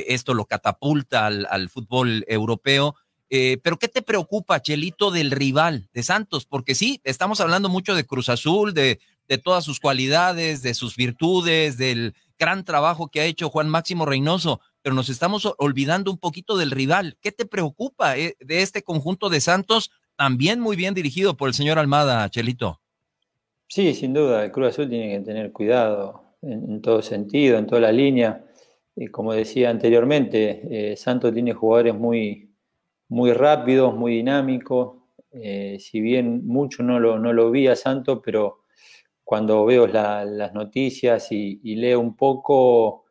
Esto 0.09 0.33
lo 0.33 0.45
catapulta 0.45 1.25
al, 1.25 1.47
al 1.49 1.69
fútbol 1.69 2.25
europeo 2.27 2.95
eh, 3.33 3.59
pero 3.63 3.77
¿qué 3.77 3.87
te 3.87 4.01
preocupa, 4.01 4.61
Chelito, 4.61 5.09
del 5.09 5.31
rival 5.31 5.87
de 5.93 6.03
Santos? 6.03 6.45
Porque 6.45 6.75
sí, 6.75 6.99
estamos 7.05 7.39
hablando 7.39 7.69
mucho 7.69 7.95
de 7.95 8.05
Cruz 8.05 8.27
Azul, 8.27 8.73
de, 8.73 8.99
de 9.29 9.37
todas 9.37 9.63
sus 9.63 9.79
cualidades, 9.79 10.61
de 10.61 10.73
sus 10.73 10.97
virtudes, 10.97 11.77
del 11.77 12.13
gran 12.37 12.65
trabajo 12.65 13.07
que 13.07 13.21
ha 13.21 13.25
hecho 13.25 13.49
Juan 13.49 13.69
Máximo 13.69 14.05
Reynoso, 14.05 14.59
pero 14.81 14.93
nos 14.95 15.07
estamos 15.07 15.49
olvidando 15.59 16.11
un 16.11 16.17
poquito 16.17 16.57
del 16.57 16.71
rival. 16.71 17.17
¿Qué 17.21 17.31
te 17.31 17.45
preocupa 17.45 18.17
eh, 18.17 18.35
de 18.41 18.63
este 18.63 18.83
conjunto 18.83 19.29
de 19.29 19.39
Santos, 19.39 19.91
también 20.17 20.59
muy 20.59 20.75
bien 20.75 20.93
dirigido 20.93 21.37
por 21.37 21.47
el 21.47 21.53
señor 21.53 21.79
Almada, 21.79 22.29
Chelito? 22.29 22.81
Sí, 23.67 23.93
sin 23.93 24.13
duda, 24.13 24.43
el 24.43 24.51
Cruz 24.51 24.73
Azul 24.73 24.89
tiene 24.89 25.09
que 25.09 25.23
tener 25.23 25.53
cuidado 25.53 26.35
en, 26.41 26.81
todo 26.81 27.01
sentido, 27.01 27.57
en 27.57 27.65
toda 27.65 27.79
la 27.79 27.93
línea. 27.93 28.43
Y 28.95 29.07
como 29.07 29.33
decía 29.33 29.69
anteriormente, 29.69 30.91
eh, 30.91 30.97
Santos 30.97 31.33
tiene 31.33 31.53
jugadores 31.53 31.95
muy, 31.95 32.51
muy 33.09 33.33
rápido, 33.33 33.91
muy 33.91 34.15
dinámico. 34.15 35.07
Eh, 35.31 35.77
si 35.79 36.01
bien 36.01 36.45
mucho 36.45 36.83
no 36.83 36.99
lo, 36.99 37.19
no 37.19 37.33
lo 37.33 37.51
vi 37.51 37.67
a 37.67 37.75
Santo, 37.75 38.21
pero 38.21 38.61
cuando 39.31 39.63
veo 39.63 39.87
las 39.87 40.53
noticias 40.53 41.31
y, 41.31 41.75
leo 41.77 42.01
un 42.01 42.17
poco, 42.17 43.05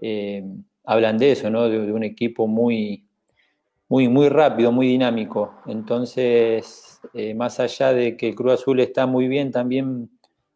eh, 0.00 0.44
hablan 0.84 1.16
de 1.16 1.30
eso, 1.30 1.48
¿no? 1.48 1.68
De, 1.68 1.92
un 1.92 2.02
equipo 2.02 2.48
muy, 2.48 3.06
muy, 3.88 4.08
muy 4.08 4.28
rápido, 4.28 4.72
muy 4.72 4.88
dinámico. 4.88 5.54
Entonces, 5.66 7.00
eh, 7.14 7.34
más 7.34 7.60
allá 7.60 7.92
de 7.92 8.16
que 8.16 8.34
Cruz 8.34 8.54
Azul 8.54 8.80
está 8.80 9.06
muy 9.06 9.28
bien 9.28 9.52
también 9.52 10.10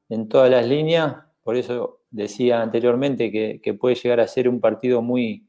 en 0.08 0.28
todas 0.28 0.50
las 0.50 0.66
líneas, 0.66 1.14
por 1.44 1.54
eso 1.54 2.00
decía 2.14 2.62
anteriormente 2.62 3.30
que, 3.30 3.60
que 3.62 3.74
puede 3.74 3.96
llegar 3.96 4.20
a 4.20 4.26
ser 4.26 4.48
un 4.48 4.60
partido 4.60 5.02
muy, 5.02 5.44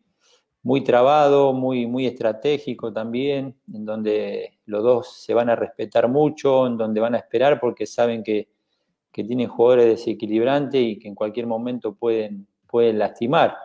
muy 0.66 0.84
trabado, 0.84 1.54
muy, 1.54 1.86
muy 1.86 2.08
estratégico 2.08 2.92
también, 2.92 3.56
en 3.72 3.86
donde 3.86 4.58
los 4.66 4.84
dos 4.84 5.22
se 5.22 5.36
van 5.36 5.48
a 5.52 5.56
respetar 5.56 6.08
mucho, 6.10 6.66
en 6.66 6.76
donde 6.76 7.00
van 7.00 7.14
a 7.14 7.20
esperar 7.20 7.60
porque 7.60 7.86
saben 7.86 8.24
que, 8.24 8.50
tienen 9.12 9.48
jugadores 9.48 9.86
desequilibrantes 9.86 10.82
y 10.82 11.00
que 11.00 11.08
en 11.08 11.16
cualquier 11.16 11.48
momento 11.48 11.94
pueden, 11.94 12.48
pueden 12.68 13.00
lastimar. 13.00 13.56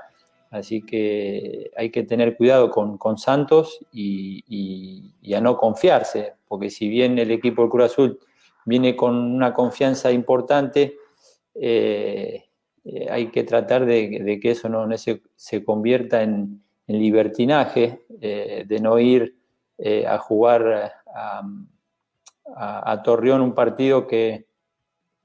Así 0.50 0.82
que 0.82 1.72
hay 1.76 1.90
que 1.90 2.04
tener 2.04 2.36
cuidado 2.36 2.70
con, 2.70 3.18
Santos 3.18 3.84
y, 3.90 5.34
a 5.34 5.40
no 5.40 5.56
confiarse, 5.56 6.34
porque 6.46 6.70
si 6.70 6.88
bien 6.88 7.18
el 7.18 7.32
equipo 7.32 7.62
del 7.62 7.70
Cruz 7.70 7.84
Azul 7.86 8.20
viene 8.66 8.94
con 8.94 9.16
una 9.16 9.52
confianza 9.52 10.12
importante, 10.12 10.98
eh, 11.54 12.49
eh, 12.84 13.08
hay 13.10 13.30
que 13.30 13.44
tratar 13.44 13.84
de, 13.84 14.38
que 14.40 14.50
eso 14.50 14.68
no, 14.68 14.86
se 14.96 15.64
convierta 15.64 16.22
en, 16.22 16.62
libertinaje, 16.86 18.00
eh, 18.20 18.64
de 18.66 18.80
no 18.80 18.98
ir 18.98 19.36
eh, 19.78 20.04
a 20.08 20.18
jugar 20.18 20.92
a, 21.14 21.42
Torreón 23.04 23.42
un 23.42 23.54
partido 23.54 24.08
que, 24.08 24.46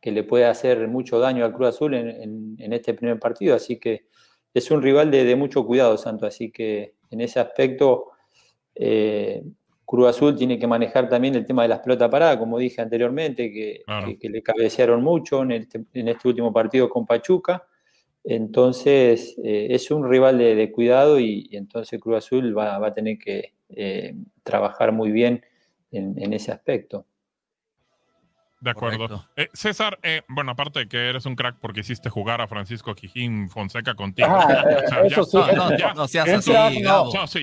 le 0.03 0.23
puede 0.23 0.45
hacer 0.45 0.87
mucho 0.87 1.17
daño 1.17 1.43
al 1.43 1.53
Cruz 1.53 1.69
Azul 1.69 1.95
en, 1.95 2.71
este 2.71 2.93
primer 2.93 3.19
partido. 3.19 3.55
Así 3.55 3.79
que 3.79 4.05
es 4.53 4.69
un 4.69 4.83
rival 4.83 5.09
de, 5.09 5.35
mucho 5.35 5.65
cuidado, 5.65 5.97
Santo. 5.97 6.27
Así 6.27 6.51
que 6.51 6.93
en 7.09 7.21
ese 7.21 7.39
aspecto, 7.39 8.11
Cruz 9.85 10.07
Azul 10.07 10.35
tiene 10.35 10.57
que 10.57 10.67
manejar 10.67 11.07
también 11.07 11.35
el 11.35 11.45
tema 11.45 11.61
de 11.63 11.69
las 11.69 11.79
pelotas 11.79 12.09
paradas, 12.09 12.37
como 12.37 12.57
dije 12.57 12.81
anteriormente, 12.81 13.51
que, 13.51 13.83
le 14.29 14.41
cabecearon 14.41 15.03
mucho 15.03 15.43
en 15.43 15.51
este, 15.51 15.85
en 15.93 16.07
este 16.07 16.27
último 16.27 16.51
partido 16.51 16.89
con 16.89 17.05
Pachuca. 17.05 17.63
Entonces, 18.23 19.35
eh, 19.43 19.67
es 19.69 19.91
un 19.91 20.09
rival 20.09 20.39
de, 20.39 20.71
cuidado 20.71 21.19
y, 21.19 21.47
entonces 21.51 22.01
Cruz 22.01 22.17
Azul 22.17 22.57
va, 22.57 22.83
a 22.83 22.93
tener 22.93 23.19
que 23.19 23.53
eh, 23.69 24.15
trabajar 24.43 24.91
muy 24.91 25.11
bien 25.11 25.45
en, 25.91 26.33
ese 26.33 26.51
aspecto. 26.51 27.05
De 28.65 28.71
acuerdo. 28.71 29.23
Eh, 29.35 29.47
César, 29.53 29.99
eh, 30.01 30.23
bueno, 30.27 30.53
aparte 30.53 30.79
de 30.79 30.87
que 30.87 30.97
eres 31.09 31.27
un 31.27 31.35
crack 31.35 31.57
porque 31.61 31.81
hiciste 31.81 32.09
jugar 32.09 32.41
a 32.41 32.47
Francisco 32.47 32.95
Quijín 32.95 33.47
Fonseca 33.47 33.93
contigo. 33.93 34.27
eso 35.03 35.23
sí, 35.23 35.37
no, 35.55 35.69
no, 35.93 36.07
seas 36.07 36.27
así. 36.29 36.51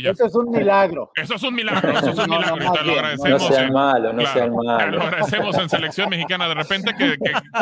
eso 0.04 0.26
es 0.26 0.34
un 0.34 0.50
milagro. 0.50 1.12
Eso 1.14 1.36
es 1.36 1.42
un 1.44 1.54
milagro, 1.54 1.92
eso 1.96 2.10
es 2.10 2.18
un 2.18 2.28
milagro. 2.28 2.72
te 2.72 2.82
lo 2.82 2.92
agradecemos. 2.94 3.40
No 3.40 3.48
sean 3.54 3.72
malo, 3.72 4.12
no 4.12 4.26
sean 4.26 4.52
malo. 4.52 4.78
Te 4.78 4.96
lo 4.96 5.02
agradecemos 5.04 5.58
en 5.58 5.68
selección 5.68 6.10
mexicana 6.10 6.48
de 6.48 6.54
repente 6.54 6.92
que, 6.98 7.16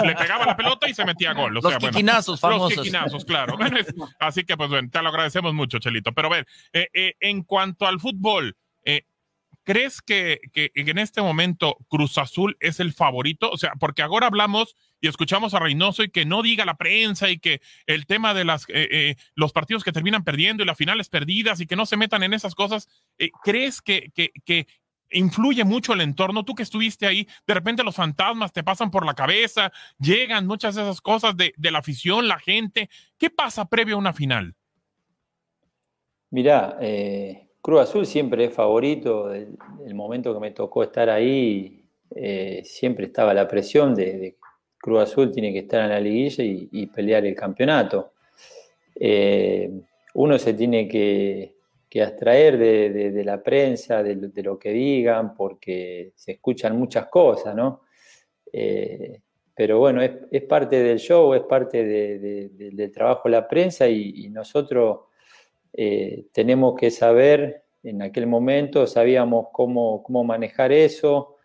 le 0.06 0.14
pegaba 0.14 0.46
la 0.46 0.56
pelota 0.56 0.88
y 0.88 0.94
se 0.94 1.04
metía 1.04 1.34
gol. 1.34 1.52
los 1.52 1.76
quiquinazos 1.76 2.40
famosos. 2.40 2.76
Los 2.76 2.84
quiquinazos, 2.86 3.26
claro. 3.26 3.58
así 4.20 4.44
que, 4.44 4.56
pues, 4.56 4.70
bueno, 4.70 4.88
te 4.90 5.02
lo 5.02 5.10
agradecemos 5.10 5.52
mucho, 5.52 5.78
Chelito. 5.78 6.12
Pero 6.12 6.28
a 6.28 6.30
ver, 6.30 6.46
eh, 6.72 7.12
en 7.20 7.42
cuanto 7.42 7.86
al 7.86 8.00
fútbol, 8.00 8.56
¿crees 9.70 10.02
que, 10.02 10.40
que, 10.52 10.72
en 10.74 10.98
este 10.98 11.22
momento 11.22 11.76
Cruz 11.88 12.18
Azul 12.18 12.56
es 12.58 12.80
el 12.80 12.92
favorito? 12.92 13.48
O 13.52 13.56
sea, 13.56 13.74
porque 13.78 14.02
ahora 14.02 14.26
hablamos 14.26 14.74
y 15.00 15.06
escuchamos 15.06 15.54
a 15.54 15.60
Reynoso 15.60 16.02
y 16.02 16.10
que 16.10 16.24
no 16.24 16.42
diga 16.42 16.64
la 16.64 16.76
prensa 16.76 17.30
y 17.30 17.38
que 17.38 17.60
el 17.86 18.06
tema 18.06 18.34
de 18.34 18.44
las, 18.44 18.64
eh, 18.70 18.88
eh, 18.90 19.16
los 19.36 19.52
partidos 19.52 19.84
que 19.84 19.92
terminan 19.92 20.24
perdiendo 20.24 20.64
y 20.64 20.66
las 20.66 20.76
finales 20.76 21.08
perdidas 21.08 21.60
y 21.60 21.68
que 21.68 21.76
no 21.76 21.86
se 21.86 21.96
metan 21.96 22.24
en 22.24 22.34
esas 22.34 22.56
cosas, 22.56 22.88
eh, 23.16 23.30
¿crees 23.44 23.80
que, 23.80 24.10
que, 24.12 24.32
que, 24.44 24.66
influye 25.12 25.62
mucho 25.62 25.92
el 25.92 26.00
entorno? 26.00 26.44
Tú 26.44 26.56
que 26.56 26.64
estuviste 26.64 27.06
ahí, 27.06 27.28
de 27.46 27.54
repente 27.54 27.84
los 27.84 27.94
fantasmas 27.94 28.52
te 28.52 28.64
pasan 28.64 28.90
por 28.90 29.06
la 29.06 29.14
cabeza, 29.14 29.70
llegan 30.00 30.48
muchas 30.48 30.74
de 30.74 30.82
esas 30.82 31.00
cosas 31.00 31.36
de, 31.36 31.54
de 31.56 31.70
la 31.70 31.78
afición, 31.78 32.26
la 32.26 32.40
gente. 32.40 32.90
¿Qué 33.18 33.30
pasa 33.30 33.68
previo 33.68 33.94
a 33.94 33.98
una 33.98 34.12
final? 34.12 34.56
Mirá, 36.30 36.76
eh, 36.80 37.49
Cruz 37.62 37.80
Azul 37.80 38.06
siempre 38.06 38.44
es 38.44 38.54
favorito. 38.54 39.32
El, 39.32 39.56
momento 39.94 40.32
que 40.32 40.40
me 40.40 40.50
tocó 40.52 40.82
estar 40.82 41.10
ahí, 41.10 41.84
eh, 42.14 42.62
siempre 42.64 43.06
estaba 43.06 43.34
la 43.34 43.46
presión 43.46 43.94
de, 43.94 44.18
de, 44.18 44.36
Cruz 44.78 45.02
Azul 45.02 45.30
tiene 45.30 45.52
que 45.52 45.60
estar 45.60 45.82
en 45.82 45.90
la 45.90 46.00
liguilla 46.00 46.42
y, 46.42 46.86
pelear 46.86 47.26
el 47.26 47.34
campeonato. 47.34 48.14
Eh, 48.94 49.70
uno 50.14 50.38
se 50.38 50.54
tiene 50.54 50.88
que, 50.88 51.54
que 51.88 52.02
abstraer 52.02 52.56
de, 52.56 53.24
la 53.24 53.42
prensa, 53.42 54.02
de, 54.02 54.42
lo 54.42 54.58
que 54.58 54.70
digan, 54.70 55.34
porque 55.34 56.12
se 56.14 56.32
escuchan 56.32 56.78
muchas 56.78 57.08
cosas, 57.08 57.54
¿no? 57.54 57.82
Eh, 58.50 59.20
pero 59.54 59.78
bueno, 59.78 60.00
es, 60.02 60.42
parte 60.44 60.82
del 60.82 60.98
show, 60.98 61.34
es 61.34 61.42
parte 61.42 61.84
del 61.84 62.92
trabajo 62.92 63.28
de 63.28 63.32
la 63.32 63.46
prensa 63.46 63.86
y 63.86 64.30
nosotros 64.30 65.00
eh, 65.72 66.26
tenemos 66.32 66.74
que 66.76 66.90
saber, 66.90 67.64
en 67.82 68.02
aquel 68.02 68.26
momento 68.26 68.86
sabíamos 68.86 69.46
cómo, 69.52 70.02
cómo 70.02 70.24
manejar 70.24 70.72
eso. 70.72 71.36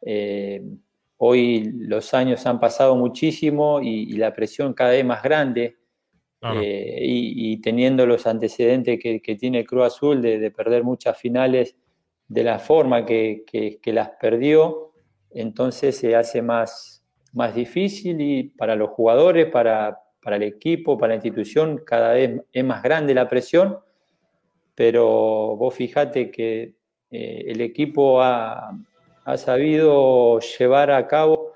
Eh, 0.00 0.62
hoy 1.18 1.72
los 1.74 2.14
años 2.14 2.46
han 2.46 2.60
pasado 2.60 2.96
muchísimo 2.96 3.80
y, 3.80 4.12
y, 4.12 4.16
la 4.16 4.32
presión 4.32 4.74
cada 4.74 4.90
vez 4.90 5.04
más 5.04 5.22
grande. 5.22 5.76
Eh, 6.60 6.98
y, 7.00 7.52
y, 7.52 7.60
teniendo 7.60 8.04
los 8.04 8.26
antecedentes 8.26 8.98
que, 9.00 9.22
que 9.22 9.36
tiene 9.36 9.64
Cruz 9.64 9.86
Azul 9.86 10.20
de, 10.20 10.40
de, 10.40 10.50
perder 10.50 10.82
muchas 10.82 11.16
finales 11.16 11.76
de 12.26 12.42
la 12.42 12.58
forma 12.58 13.06
que, 13.06 13.44
que, 13.46 13.78
que, 13.80 13.92
las 13.92 14.10
perdió, 14.20 14.92
entonces 15.30 15.96
se 15.96 16.16
hace 16.16 16.42
más, 16.42 17.04
más 17.32 17.54
difícil 17.54 18.20
y 18.20 18.42
para 18.42 18.74
los 18.74 18.90
jugadores, 18.90 19.46
para, 19.52 20.01
para 20.22 20.36
el 20.36 20.44
equipo, 20.44 20.96
para 20.96 21.10
la 21.10 21.16
institución, 21.16 21.82
cada 21.84 22.12
vez 22.12 22.40
es 22.52 22.64
más 22.64 22.82
grande 22.82 23.12
la 23.12 23.28
presión, 23.28 23.78
pero 24.74 25.56
vos 25.56 25.74
fijate 25.74 26.30
que 26.30 26.74
eh, 27.10 27.44
el 27.48 27.60
equipo 27.60 28.22
ha, 28.22 28.70
ha 29.24 29.36
sabido 29.36 30.38
llevar 30.38 30.92
a 30.92 31.06
cabo 31.08 31.52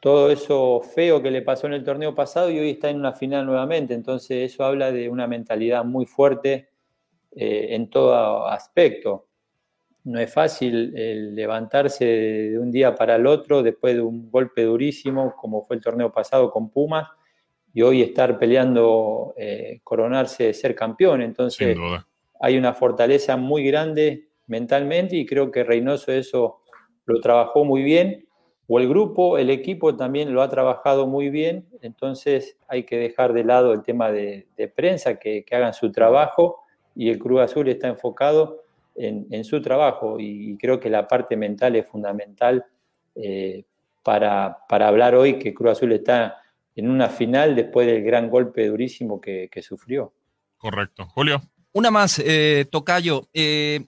todo 0.00 0.30
eso 0.30 0.80
feo 0.80 1.22
que 1.22 1.30
le 1.30 1.42
pasó 1.42 1.66
en 1.66 1.74
el 1.74 1.84
torneo 1.84 2.14
pasado 2.14 2.50
y 2.50 2.58
hoy 2.58 2.70
está 2.70 2.88
en 2.88 2.96
una 2.96 3.12
final 3.12 3.44
nuevamente. 3.44 3.92
Entonces 3.92 4.50
eso 4.50 4.64
habla 4.64 4.90
de 4.90 5.10
una 5.10 5.26
mentalidad 5.26 5.84
muy 5.84 6.06
fuerte 6.06 6.70
eh, 7.32 7.66
en 7.70 7.90
todo 7.90 8.46
aspecto. 8.48 9.26
No 10.04 10.18
es 10.18 10.32
fácil 10.32 10.94
levantarse 11.34 12.06
de 12.06 12.58
un 12.58 12.72
día 12.72 12.94
para 12.94 13.16
el 13.16 13.26
otro 13.26 13.62
después 13.62 13.94
de 13.94 14.00
un 14.00 14.30
golpe 14.30 14.62
durísimo 14.62 15.34
como 15.36 15.62
fue 15.62 15.76
el 15.76 15.82
torneo 15.82 16.10
pasado 16.10 16.50
con 16.50 16.70
Pumas 16.70 17.06
y 17.72 17.82
hoy 17.82 18.02
estar 18.02 18.38
peleando, 18.38 19.34
eh, 19.36 19.80
coronarse, 19.84 20.52
ser 20.54 20.74
campeón. 20.74 21.22
Entonces 21.22 21.76
hay 22.40 22.58
una 22.58 22.74
fortaleza 22.74 23.36
muy 23.36 23.64
grande 23.64 24.28
mentalmente 24.46 25.16
y 25.16 25.26
creo 25.26 25.50
que 25.50 25.64
Reynoso 25.64 26.12
eso 26.12 26.60
lo 27.06 27.20
trabajó 27.20 27.64
muy 27.64 27.82
bien. 27.82 28.26
O 28.66 28.78
el 28.78 28.88
grupo, 28.88 29.36
el 29.36 29.50
equipo 29.50 29.96
también 29.96 30.32
lo 30.32 30.42
ha 30.42 30.48
trabajado 30.48 31.08
muy 31.08 31.28
bien, 31.28 31.66
entonces 31.82 32.56
hay 32.68 32.84
que 32.84 32.98
dejar 32.98 33.32
de 33.32 33.42
lado 33.42 33.72
el 33.72 33.82
tema 33.82 34.12
de, 34.12 34.46
de 34.56 34.68
prensa, 34.68 35.18
que, 35.18 35.44
que, 35.44 35.56
hagan 35.56 35.74
su 35.74 35.90
trabajo. 35.90 36.62
Y 36.94 37.10
el 37.10 37.18
Cruz 37.18 37.40
Azul 37.40 37.68
está 37.68 37.88
enfocado 37.88 38.62
en, 38.94 39.26
en 39.30 39.42
su 39.42 39.60
trabajo. 39.60 40.20
Y, 40.20 40.52
y, 40.52 40.56
creo 40.56 40.78
que 40.78 40.88
la 40.88 41.08
parte 41.08 41.36
mental 41.36 41.74
es 41.74 41.86
fundamental 41.86 42.64
eh, 43.16 43.64
para, 44.04 44.58
para, 44.68 44.86
hablar 44.86 45.16
hoy 45.16 45.38
que 45.38 45.52
Cruz 45.52 45.72
Azul 45.72 45.92
está 45.92 46.39
en 46.80 46.90
una 46.90 47.08
final 47.08 47.54
después 47.54 47.86
del 47.86 48.02
gran 48.02 48.28
golpe 48.30 48.66
durísimo 48.66 49.20
que, 49.20 49.48
que 49.52 49.62
sufrió. 49.62 50.14
Correcto. 50.56 51.06
Julio. 51.06 51.42
Una 51.72 51.90
más, 51.90 52.18
eh, 52.18 52.66
Tocayo. 52.70 53.28
Eh, 53.32 53.86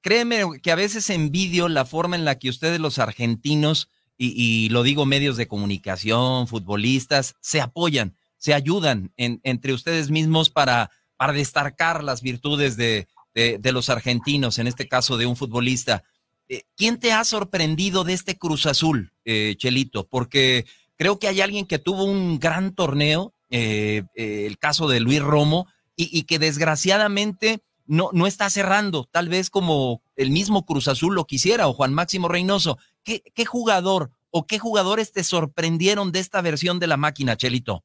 créeme 0.00 0.42
que 0.62 0.70
a 0.70 0.76
veces 0.76 1.10
envidio 1.10 1.68
la 1.68 1.84
forma 1.84 2.16
en 2.16 2.24
la 2.24 2.38
que 2.38 2.50
ustedes 2.50 2.78
los 2.80 2.98
argentinos 2.98 3.90
y, 4.16 4.34
y, 4.36 4.68
lo 4.68 4.82
digo 4.82 5.06
medios 5.06 5.36
de 5.36 5.48
comunicación, 5.48 6.48
futbolistas, 6.48 7.36
se 7.40 7.60
apoyan, 7.60 8.16
se 8.36 8.52
ayudan 8.52 9.12
en, 9.16 9.40
entre 9.44 9.72
ustedes 9.72 10.10
mismos 10.10 10.50
para, 10.50 10.90
para 11.16 11.32
destacar 11.32 12.02
las 12.02 12.20
virtudes 12.20 12.76
de, 12.76 13.06
de, 13.34 13.58
de, 13.58 13.72
los 13.72 13.88
argentinos, 13.90 14.58
en 14.58 14.66
este 14.66 14.88
caso 14.88 15.16
de 15.16 15.26
un 15.26 15.36
futbolista. 15.36 16.02
Eh, 16.48 16.64
¿Quién 16.76 16.98
te 16.98 17.12
ha 17.12 17.22
sorprendido 17.24 18.02
de 18.02 18.14
este 18.14 18.36
Cruz 18.36 18.66
Azul, 18.66 19.12
eh, 19.24 19.54
Chelito? 19.56 20.08
Porque 20.08 20.66
creo 20.98 21.18
que 21.18 21.28
hay 21.28 21.40
alguien 21.40 21.64
que 21.64 21.78
tuvo 21.78 22.04
un 22.04 22.38
gran 22.38 22.74
torneo, 22.74 23.32
eh, 23.50 24.02
eh, 24.14 24.44
el 24.46 24.58
caso 24.58 24.88
de 24.88 25.00
Luis 25.00 25.22
Romo, 25.22 25.66
y, 26.00 26.24
que 26.24 26.38
desgraciadamente 26.38 27.58
no, 27.84 28.10
no 28.12 28.28
está 28.28 28.48
cerrando, 28.50 29.08
tal 29.10 29.28
vez 29.28 29.50
como 29.50 30.00
el 30.14 30.30
mismo 30.30 30.64
Cruz 30.64 30.86
Azul 30.86 31.16
lo 31.16 31.24
quisiera 31.24 31.66
o 31.66 31.72
Juan 31.72 31.92
Máximo 31.92 32.28
Reynoso. 32.28 32.78
¿Qué, 33.02 33.24
¿Qué, 33.34 33.44
jugador 33.44 34.12
o 34.30 34.46
qué 34.46 34.60
jugadores 34.60 35.10
te 35.10 35.24
sorprendieron 35.24 36.12
de 36.12 36.20
esta 36.20 36.40
versión 36.40 36.78
de 36.78 36.86
la 36.86 36.96
máquina, 36.96 37.36
Chelito? 37.36 37.82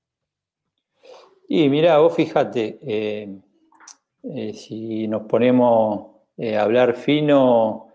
Y 1.50 1.70
mira, 1.70 1.98
vos 1.98 2.16
fíjate, 2.16 2.78
eh, 2.84 4.54
si 4.54 5.08
nos 5.08 5.24
ponemos 5.24 6.12
a 6.38 6.62
hablar 6.62 6.94
fino, 6.94 7.88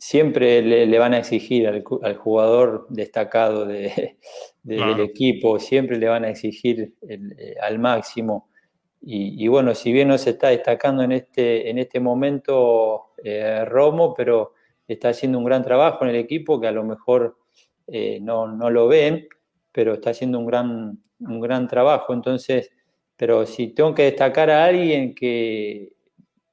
siempre 0.00 0.62
le, 0.62 0.86
le, 0.86 0.98
van 0.98 1.12
a 1.12 1.18
exigir 1.18 1.68
al, 1.68 1.84
al 2.02 2.16
jugador 2.16 2.86
destacado 2.88 3.66
de, 3.66 4.16
de, 4.62 4.76
claro. 4.76 4.94
del 4.94 5.04
equipo, 5.04 5.60
siempre 5.60 5.98
le 5.98 6.08
van 6.08 6.24
a 6.24 6.30
exigir 6.30 6.94
el, 7.06 7.32
eh, 7.38 7.54
al 7.60 7.78
máximo. 7.78 8.48
Y, 9.02 9.44
y, 9.44 9.48
bueno, 9.48 9.74
si 9.74 9.92
bien 9.92 10.08
no 10.08 10.16
se 10.16 10.30
está 10.30 10.48
destacando 10.48 11.02
en 11.02 11.12
este, 11.12 11.68
en 11.68 11.78
este 11.78 12.00
momento 12.00 13.12
eh, 13.22 13.64
Romo, 13.66 14.14
pero 14.14 14.54
está 14.88 15.10
haciendo 15.10 15.38
un 15.38 15.44
gran 15.44 15.62
trabajo 15.62 16.04
en 16.04 16.10
el 16.10 16.16
equipo 16.16 16.58
que 16.60 16.66
a 16.66 16.72
lo 16.72 16.82
mejor 16.84 17.36
eh, 17.86 18.20
no, 18.22 18.48
no, 18.48 18.70
lo 18.70 18.88
ven, 18.88 19.28
pero 19.70 19.94
está 19.94 20.10
haciendo 20.10 20.38
un 20.38 20.46
gran, 20.46 20.98
un 21.20 21.40
gran 21.40 21.68
trabajo. 21.68 22.14
Entonces, 22.14 22.72
pero 23.16 23.44
si 23.44 23.68
tengo 23.68 23.94
que 23.94 24.04
destacar 24.04 24.48
a 24.50 24.64
alguien 24.64 25.14
que 25.14 25.92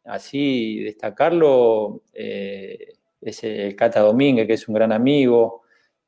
así 0.04 0.84
destacarlo, 0.84 2.04
eh, 2.14 2.97
es 3.22 3.44
el 3.44 3.76
Cata 3.76 4.02
Domínguez, 4.02 4.48
que 4.48 4.54
es 4.54 4.68
un 4.68 4.76
gran 4.76 4.92
amigo, 4.92 5.64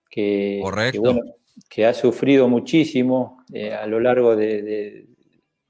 que, 0.10 0.62
que, 0.91 1.00
bueno, 1.00 1.22
que 1.69 1.86
ha 1.86 1.93
sufrido 1.93 2.48
muchísimo 2.48 3.43
eh, 3.54 3.74
a 3.74 3.86
lo 3.86 4.00
largo 4.00 4.36
de, 4.36 4.62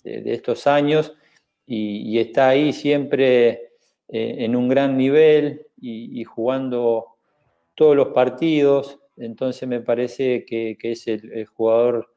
de, 0.03 0.33
estos 0.33 0.67
años 0.67 1.13
y, 1.65 2.09
y, 2.09 2.19
está 2.19 2.49
ahí 2.49 2.73
siempre 2.73 3.71
eh, 4.07 4.35
en 4.39 4.55
un 4.55 4.69
gran 4.69 4.97
nivel 4.97 5.67
y, 5.79 6.19
y, 6.19 6.23
jugando 6.23 7.05
todos 7.75 7.95
los 7.95 8.09
partidos. 8.09 8.99
Entonces 9.17 9.67
me 9.67 9.81
parece 9.81 10.45
que, 10.45 10.77
que 10.79 10.93
es 10.93 11.07
el, 11.07 11.31
el 11.31 11.45
jugador 11.45 12.13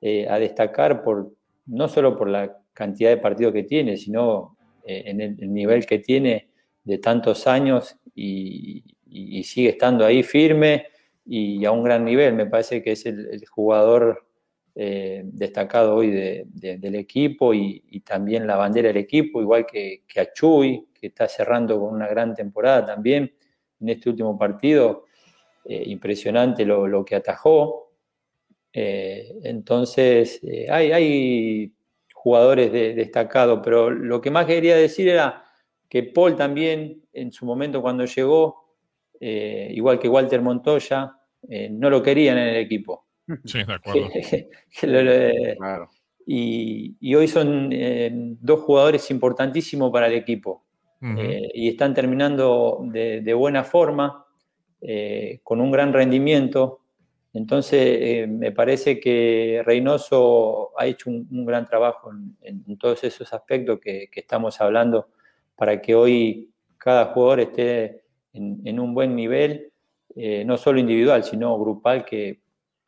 eh, 0.00 0.26
a 0.28 0.38
destacar 0.38 1.02
por 1.02 1.32
no 1.66 1.88
solo 1.88 2.16
por 2.16 2.28
la 2.28 2.58
cantidad 2.72 3.10
de 3.10 3.16
partidos 3.16 3.52
que 3.52 3.64
tiene, 3.64 3.96
sino 3.96 4.56
en 4.86 5.20
el, 5.20 5.36
el, 5.40 5.52
nivel 5.52 5.86
que 5.86 5.98
tiene 5.98 6.48
de 6.84 6.98
tantos 6.98 7.46
años 7.46 7.96
y, 8.14 8.84
sigue 9.44 9.68
estando 9.70 10.04
ahí 10.04 10.22
firme 10.22 10.86
y 11.24 11.64
a 11.64 11.70
un 11.70 11.84
gran 11.84 12.04
nivel. 12.04 12.34
Me 12.34 12.46
parece 12.46 12.82
que 12.82 12.92
es 12.92 13.06
el, 13.06 13.44
jugador 13.46 14.26
eh, 14.74 15.22
destacado 15.24 15.94
hoy 15.94 16.10
de, 16.10 16.44
de, 16.48 16.78
del 16.78 16.96
equipo 16.96 17.54
y, 17.54 17.80
también 18.04 18.46
la 18.46 18.56
bandera 18.56 18.88
del 18.88 18.96
equipo, 18.98 19.40
igual 19.40 19.66
que, 19.66 20.02
que 20.06 20.20
a 20.20 20.32
Chuy, 20.32 20.88
que 20.92 21.08
está 21.08 21.28
cerrando 21.28 21.78
con 21.78 21.94
una 21.94 22.08
gran 22.08 22.34
temporada 22.34 22.84
también 22.84 23.32
en 23.80 23.88
este 23.88 24.10
último 24.10 24.38
partido. 24.38 25.04
Eh, 25.64 25.84
impresionante 25.86 26.64
lo, 26.64 26.86
lo, 26.86 27.04
que 27.04 27.14
atajó. 27.16 27.92
Eh, 28.72 29.32
entonces, 29.44 30.40
hay, 30.68 30.92
hay, 30.92 31.72
jugadores 32.12 32.72
de, 32.72 32.94
destacados, 32.94 33.60
pero 33.62 33.90
lo 33.90 34.20
que 34.22 34.30
más 34.30 34.46
quería 34.46 34.76
decir 34.76 35.08
era 35.08 35.43
que 35.94 36.02
Paul 36.02 36.34
también, 36.34 37.04
en 37.12 37.30
su 37.30 37.46
momento 37.46 37.80
cuando 37.80 38.04
llegó, 38.04 38.64
eh, 39.20 39.68
igual 39.70 40.00
que 40.00 40.08
Walter 40.08 40.42
Montoya, 40.42 41.12
eh, 41.48 41.68
no 41.70 41.88
lo 41.88 42.02
querían 42.02 42.36
en 42.36 42.48
el 42.48 42.56
equipo. 42.56 43.06
Sí, 43.44 43.62
de 43.62 43.72
acuerdo. 43.72 44.10
claro. 45.56 45.88
y, 46.26 46.96
y, 46.98 47.14
hoy 47.14 47.28
son 47.28 47.68
eh, 47.70 48.10
dos 48.12 48.62
jugadores 48.62 49.08
importantísimos 49.12 49.92
para 49.92 50.08
el 50.08 50.14
equipo. 50.14 50.64
eh, 51.00 51.48
y 51.54 51.68
están 51.68 51.94
terminando 51.94 52.80
de, 52.86 53.34
buena 53.34 53.62
forma, 53.62 54.26
eh, 54.80 55.38
con 55.44 55.60
un 55.60 55.70
gran 55.70 55.92
rendimiento. 55.92 56.80
Entonces, 57.32 58.28
me 58.28 58.50
parece 58.50 58.98
que 58.98 59.62
Reynoso 59.64 60.72
ha 60.76 60.86
hecho 60.86 61.08
un, 61.08 61.46
gran 61.46 61.64
trabajo 61.64 62.10
en, 62.42 62.76
todos 62.78 63.04
esos 63.04 63.32
aspectos 63.32 63.78
que, 63.78 64.08
estamos 64.12 64.60
hablando 64.60 65.13
para 65.56 65.80
que 65.80 65.94
hoy 65.94 66.50
cada 66.78 67.06
jugador 67.06 67.40
esté 67.40 68.02
en, 68.32 68.80
un 68.80 68.94
buen 68.94 69.14
nivel, 69.14 69.72
no 70.44 70.56
solo 70.56 70.78
individual, 70.78 71.24
sino 71.24 71.58
grupal, 71.58 72.04
que 72.04 72.40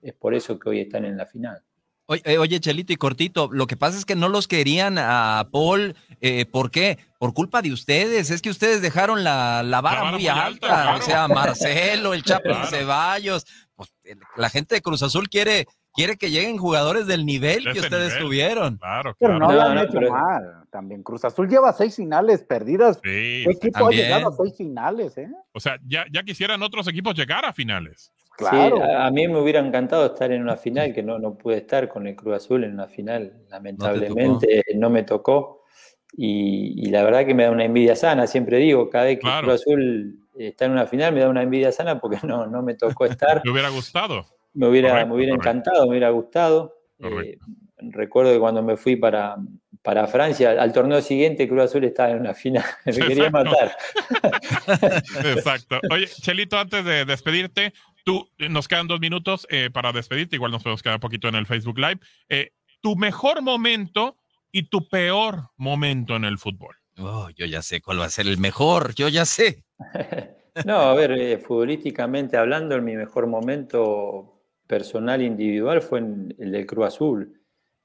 es 0.03 0.15
por 0.15 0.35
eso 0.35 0.59
que 0.59 0.69
hoy 0.69 0.81
están 0.81 1.05
en 1.05 1.17
la 1.17 1.27
final. 1.27 1.63
Eh, 2.09 2.39
oye, 2.39 2.61
Chelito 2.61 2.93
y 2.93 2.97
Cortito, 2.97 3.49
lo 3.51 3.67
que 3.67 3.77
pasa 3.77 3.99
es 3.99 4.05
que 4.05 4.15
no 4.15 4.29
los 4.29 4.47
querían 4.47 4.97
a 4.99 5.49
Paul. 5.51 5.97
Eh, 6.21 6.47
¿Por 6.47 6.71
qué? 6.71 6.99
Por 7.19 7.35
culpa 7.35 7.63
de 7.63 7.73
ustedes. 7.73 8.31
Es 8.31 8.43
que 8.43 8.51
ustedes 8.51 8.81
dejaron 8.81 9.25
la, 9.25 9.65
la, 9.65 9.81
vara, 9.81 10.13
muy, 10.13 10.29
alta. 10.29 10.95
O 10.97 11.03
sea, 11.03 11.27
Marcelo, 11.27 12.15
el 12.15 12.23
Chapo 12.23 12.55
Ceballos. 12.71 13.45
Pues, 13.75 13.93
la 14.37 14.49
gente 14.51 14.77
de 14.77 14.83
Cruz 14.83 15.03
Azul 15.03 15.29
quiere, 15.29 15.67
quiere 15.97 16.17
que 16.17 16.31
lleguen 16.31 16.59
jugadores 16.59 17.07
del 17.07 17.27
nivel 17.27 17.65
que 17.73 17.81
ustedes 17.81 18.19
tuvieron. 18.19 18.77
Claro, 18.77 19.17
Pero 19.19 19.39
no 19.39 19.51
lo 19.51 19.63
han 19.63 19.79
hecho 19.79 20.01
mal. 20.01 20.65
También 20.71 21.03
Cruz 21.03 21.25
Azul 21.25 21.49
lleva 21.49 21.73
seis 21.73 21.97
finales 21.97 22.45
perdidas. 22.45 22.97
Sí, 23.03 23.45
¿Qué 23.45 23.51
equipo 23.51 23.89
ha 23.89 23.91
llegado 23.91 24.29
a 24.29 24.33
seis 24.33 24.57
finales? 24.57 25.17
Eh? 25.19 25.29
O 25.53 25.61
sea, 25.61 25.79
ya, 25.87 26.05
ya 26.13 26.23
quisieran 26.23 26.63
otros 26.63 26.87
equipos 26.87 27.15
llegar 27.15 27.45
a 27.45 27.53
finales. 27.53 28.13
Claro. 28.37 28.83
a, 28.85 29.11
mí 29.11 29.27
me 29.29 29.41
hubiera 29.41 29.61
encantado 29.61 30.05
estar 30.07 30.31
en 30.31 30.43
una 30.43 30.59
final, 30.59 30.93
que 30.93 31.03
no, 31.03 31.19
no 31.19 31.39
pude 31.39 31.57
estar 31.57 31.89
con 31.89 32.07
el 32.07 32.15
Cruz 32.15 32.37
Azul 32.37 32.65
en 32.65 32.75
una 32.75 32.87
final, 32.87 33.33
lamentablemente 33.49 34.63
no, 34.75 34.91
me 34.91 35.05
tocó. 35.05 35.65
Y, 36.13 36.91
la 36.91 37.03
verdad 37.03 37.25
que 37.25 37.35
me 37.35 37.45
da 37.45 37.51
una 37.51 37.65
envidia 37.65 37.97
sana, 37.97 38.27
siempre 38.27 38.59
digo, 38.59 38.91
cada 38.91 39.07
vez 39.07 39.21
que 39.21 39.27
el 39.27 39.41
Cruz 39.41 39.55
Azul 39.55 40.19
está 40.39 40.67
en 40.67 40.73
una 40.73 40.87
final 40.87 41.15
me 41.15 41.21
da 41.21 41.31
una 41.31 41.43
envidia 41.43 41.73
sana 41.73 41.99
porque 41.99 42.19
no, 42.25 42.47
no 42.47 42.63
me 42.63 42.75
tocó 42.75 43.07
estar. 43.07 43.41
¿Me 43.45 43.51
hubiera 43.51 43.71
gustado? 43.71 44.27
Me 44.57 44.69
hubiera, 44.69 45.05
me 45.07 45.15
hubiera 45.15 45.35
encantado, 45.35 45.85
me 45.85 45.91
hubiera 45.91 46.11
gustado. 46.11 46.75
Eh, 46.99 47.39
recuerdo 47.79 48.33
que 48.33 48.39
cuando 48.39 48.63
me 48.63 48.77
fui 48.77 48.97
para, 48.97 49.37
para 49.83 50.07
Francia, 50.07 50.51
al 50.51 50.73
torneo 50.73 51.01
siguiente 51.01 51.47
Cruz 51.47 51.63
Azul 51.63 51.85
estaba 51.85 52.11
en 52.11 52.21
una 52.21 52.35
final, 52.35 52.65
me 52.87 52.93
quería 52.93 53.31
matar. 53.31 53.77
Exacto. 55.25 55.81
Oye, 55.91 56.07
Chelito, 56.07 56.59
antes 56.59 56.85
de 56.85 57.05
despedirte, 57.05 57.73
Tú, 58.07 58.31
eh, 58.39 58.49
nos 58.49 58.69
quedan 58.69 58.87
dos 58.87 59.01
minutos 59.01 59.49
eh, 59.51 59.69
para 59.69 59.91
despedirte, 59.91 60.37
igual 60.37 60.53
nos 60.53 60.63
podemos 60.63 60.81
quedar 60.81 60.95
un 60.95 61.01
poquito 61.01 61.27
en 61.27 61.35
el 61.35 61.45
Facebook 61.45 61.77
Live. 61.77 61.99
Eh, 62.29 62.53
tu 62.81 62.95
mejor 62.95 63.43
momento 63.43 64.17
y 64.53 64.69
tu 64.69 64.89
peor 64.89 65.51
momento 65.57 66.15
en 66.15 66.25
el 66.25 66.39
fútbol. 66.39 66.77
Oh, 66.99 67.29
yo 67.31 67.47
ya 67.47 67.63
sé 67.63 67.81
cuál 67.81 67.99
va 67.99 68.05
a 68.05 68.11
ser 68.11 68.29
el 68.29 68.39
mejor, 68.39 68.95
yo 68.95 69.09
ya 69.09 69.25
sé. 69.25 69.65
no, 70.65 70.83
a 70.83 70.95
ver, 70.95 71.41
futbolísticamente 71.41 72.37
hablando, 72.37 72.81
mi 72.81 72.95
mejor 72.95 73.27
momento 73.27 74.36
personal 74.67 75.23
individual 75.23 75.83
fue 75.83 76.01
en 76.01 76.35
el 76.39 76.53
del 76.53 76.67
Cruz 76.67 76.87
Azul, 76.87 77.41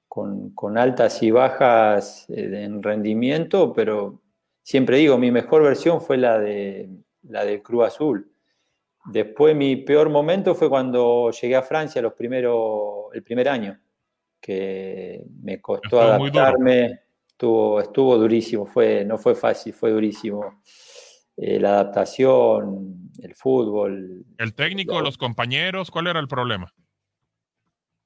con, 0.08 0.50
con 0.52 0.78
altas 0.78 1.22
y 1.24 1.32
bajas 1.32 2.26
en 2.30 2.84
rendimiento, 2.84 3.74
pero 3.74 4.22
siempre 4.62 4.98
digo, 4.98 5.18
mi 5.18 5.32
mejor 5.32 5.64
versión 5.64 6.02
fue 6.02 6.18
la, 6.18 6.38
de, 6.40 6.90
la 7.24 7.46
del 7.46 7.62
Cruz 7.62 7.88
Azul 7.88 8.32
Después 9.06 9.56
mi 9.56 9.78
peor 9.78 10.10
momento 10.10 10.54
fue 10.54 10.70
cuando 10.70 11.32
llegué 11.32 11.56
a 11.56 11.64
Francia 11.64 12.02
los 12.02 12.14
primeros, 12.14 13.06
el 13.14 13.24
primer 13.24 13.50
año, 13.50 13.80
que 14.40 15.26
me 15.42 15.60
costó 15.60 16.02
adaptarme, 16.02 17.02
estuvo, 17.28 17.80
estuvo 17.82 18.18
durísimo, 18.18 18.66
fue, 18.66 19.04
no 19.04 19.18
fue 19.18 19.34
fácil, 19.34 19.74
fue 19.74 19.92
durísimo. 19.92 20.62
Eh, 21.44 21.60
la 21.60 21.70
adaptación, 21.70 23.12
el 23.20 23.34
fútbol. 23.34 24.24
¿El 24.38 24.54
técnico, 24.54 25.02
los 25.02 25.18
compañeros? 25.18 25.90
¿Cuál 25.90 26.06
era 26.06 26.20
el 26.20 26.28
problema? 26.28 26.72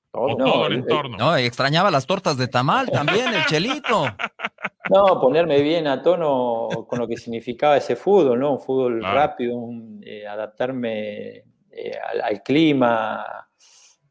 Todo, 0.09 0.67
el, 0.67 0.73
entorno. 0.75 1.17
No, 1.17 1.35
extrañaba 1.35 1.91
las 1.91 2.07
tortas 2.07 2.37
de 2.37 2.47
tamal 2.47 2.89
también, 2.89 3.33
el 3.33 3.45
chelito. 3.45 4.05
No, 4.87 5.19
ponerme 5.19 5.63
bien 5.63 5.87
a 5.87 5.99
tono 5.99 6.69
con 6.87 6.99
lo 6.99 7.07
que 7.07 7.17
significaba 7.17 7.75
ese 7.75 7.95
fútbol, 7.95 8.39
¿no? 8.39 8.51
Un 8.51 8.59
fútbol 8.59 9.01
rápido, 9.01 9.59
eh, 10.03 10.27
adaptarme 10.27 11.37
eh, 11.71 11.91
al, 12.23 12.43
clima, 12.43 13.49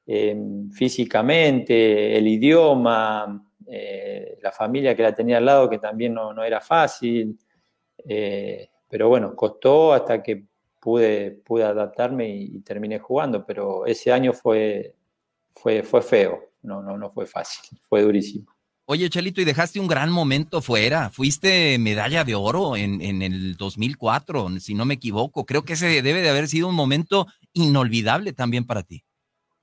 em, 0.05 0.69
físicamente, 0.73 2.19
el 2.19 2.27
idioma, 2.27 3.41
eh, 3.69 4.37
la 4.43 4.51
familia 4.51 4.97
que 4.97 5.05
la 5.05 5.15
tenía 5.15 5.37
al 5.37 5.45
lado, 5.45 5.71
que 5.71 5.79
también 5.79 6.13
no, 6.13 6.43
era 6.43 6.61
fácil. 6.61 7.39
Pero 8.95 9.09
bueno, 9.09 9.35
costó 9.35 9.93
hasta 9.93 10.23
que 10.23 10.45
pude, 10.81 11.33
pude 11.33 11.65
adaptarme 11.65 12.29
y, 12.29 12.45
y 12.45 12.61
terminé 12.61 13.01
jugando, 13.01 13.45
pero 13.45 13.87
ese 13.87 14.13
año 14.13 14.33
fue 14.33 14.95
fue, 15.53 15.83
fue 15.83 16.01
feo, 16.01 16.51
no, 16.63 16.81
no, 16.81 16.97
no 16.97 17.11
fue 17.11 17.27
fácil, 17.27 17.77
fue 17.89 18.03
durísimo. 18.03 18.47
Oye, 18.87 19.11
Chelito, 19.11 19.41
y 19.41 19.45
dejaste 19.45 19.81
un 19.81 19.89
gran 19.89 20.13
momento 20.13 20.63
fuera. 20.63 21.11
Fuiste 21.11 21.77
medalla 21.81 22.23
de 22.23 22.37
oro 22.37 22.77
en, 22.77 23.01
en, 23.01 23.23
el 23.23 23.57
2004, 23.57 24.61
si 24.61 24.75
no 24.75 24.85
me 24.85 24.95
equivoco. 24.95 25.45
Creo 25.45 25.65
que 25.65 25.73
ese 25.73 26.01
debe 26.03 26.23
de 26.23 26.31
haber 26.31 26.47
sido 26.47 26.69
un 26.69 26.77
momento 26.77 27.27
inolvidable 27.53 28.33
también 28.33 28.65
para 28.65 28.85
ti. 28.85 29.03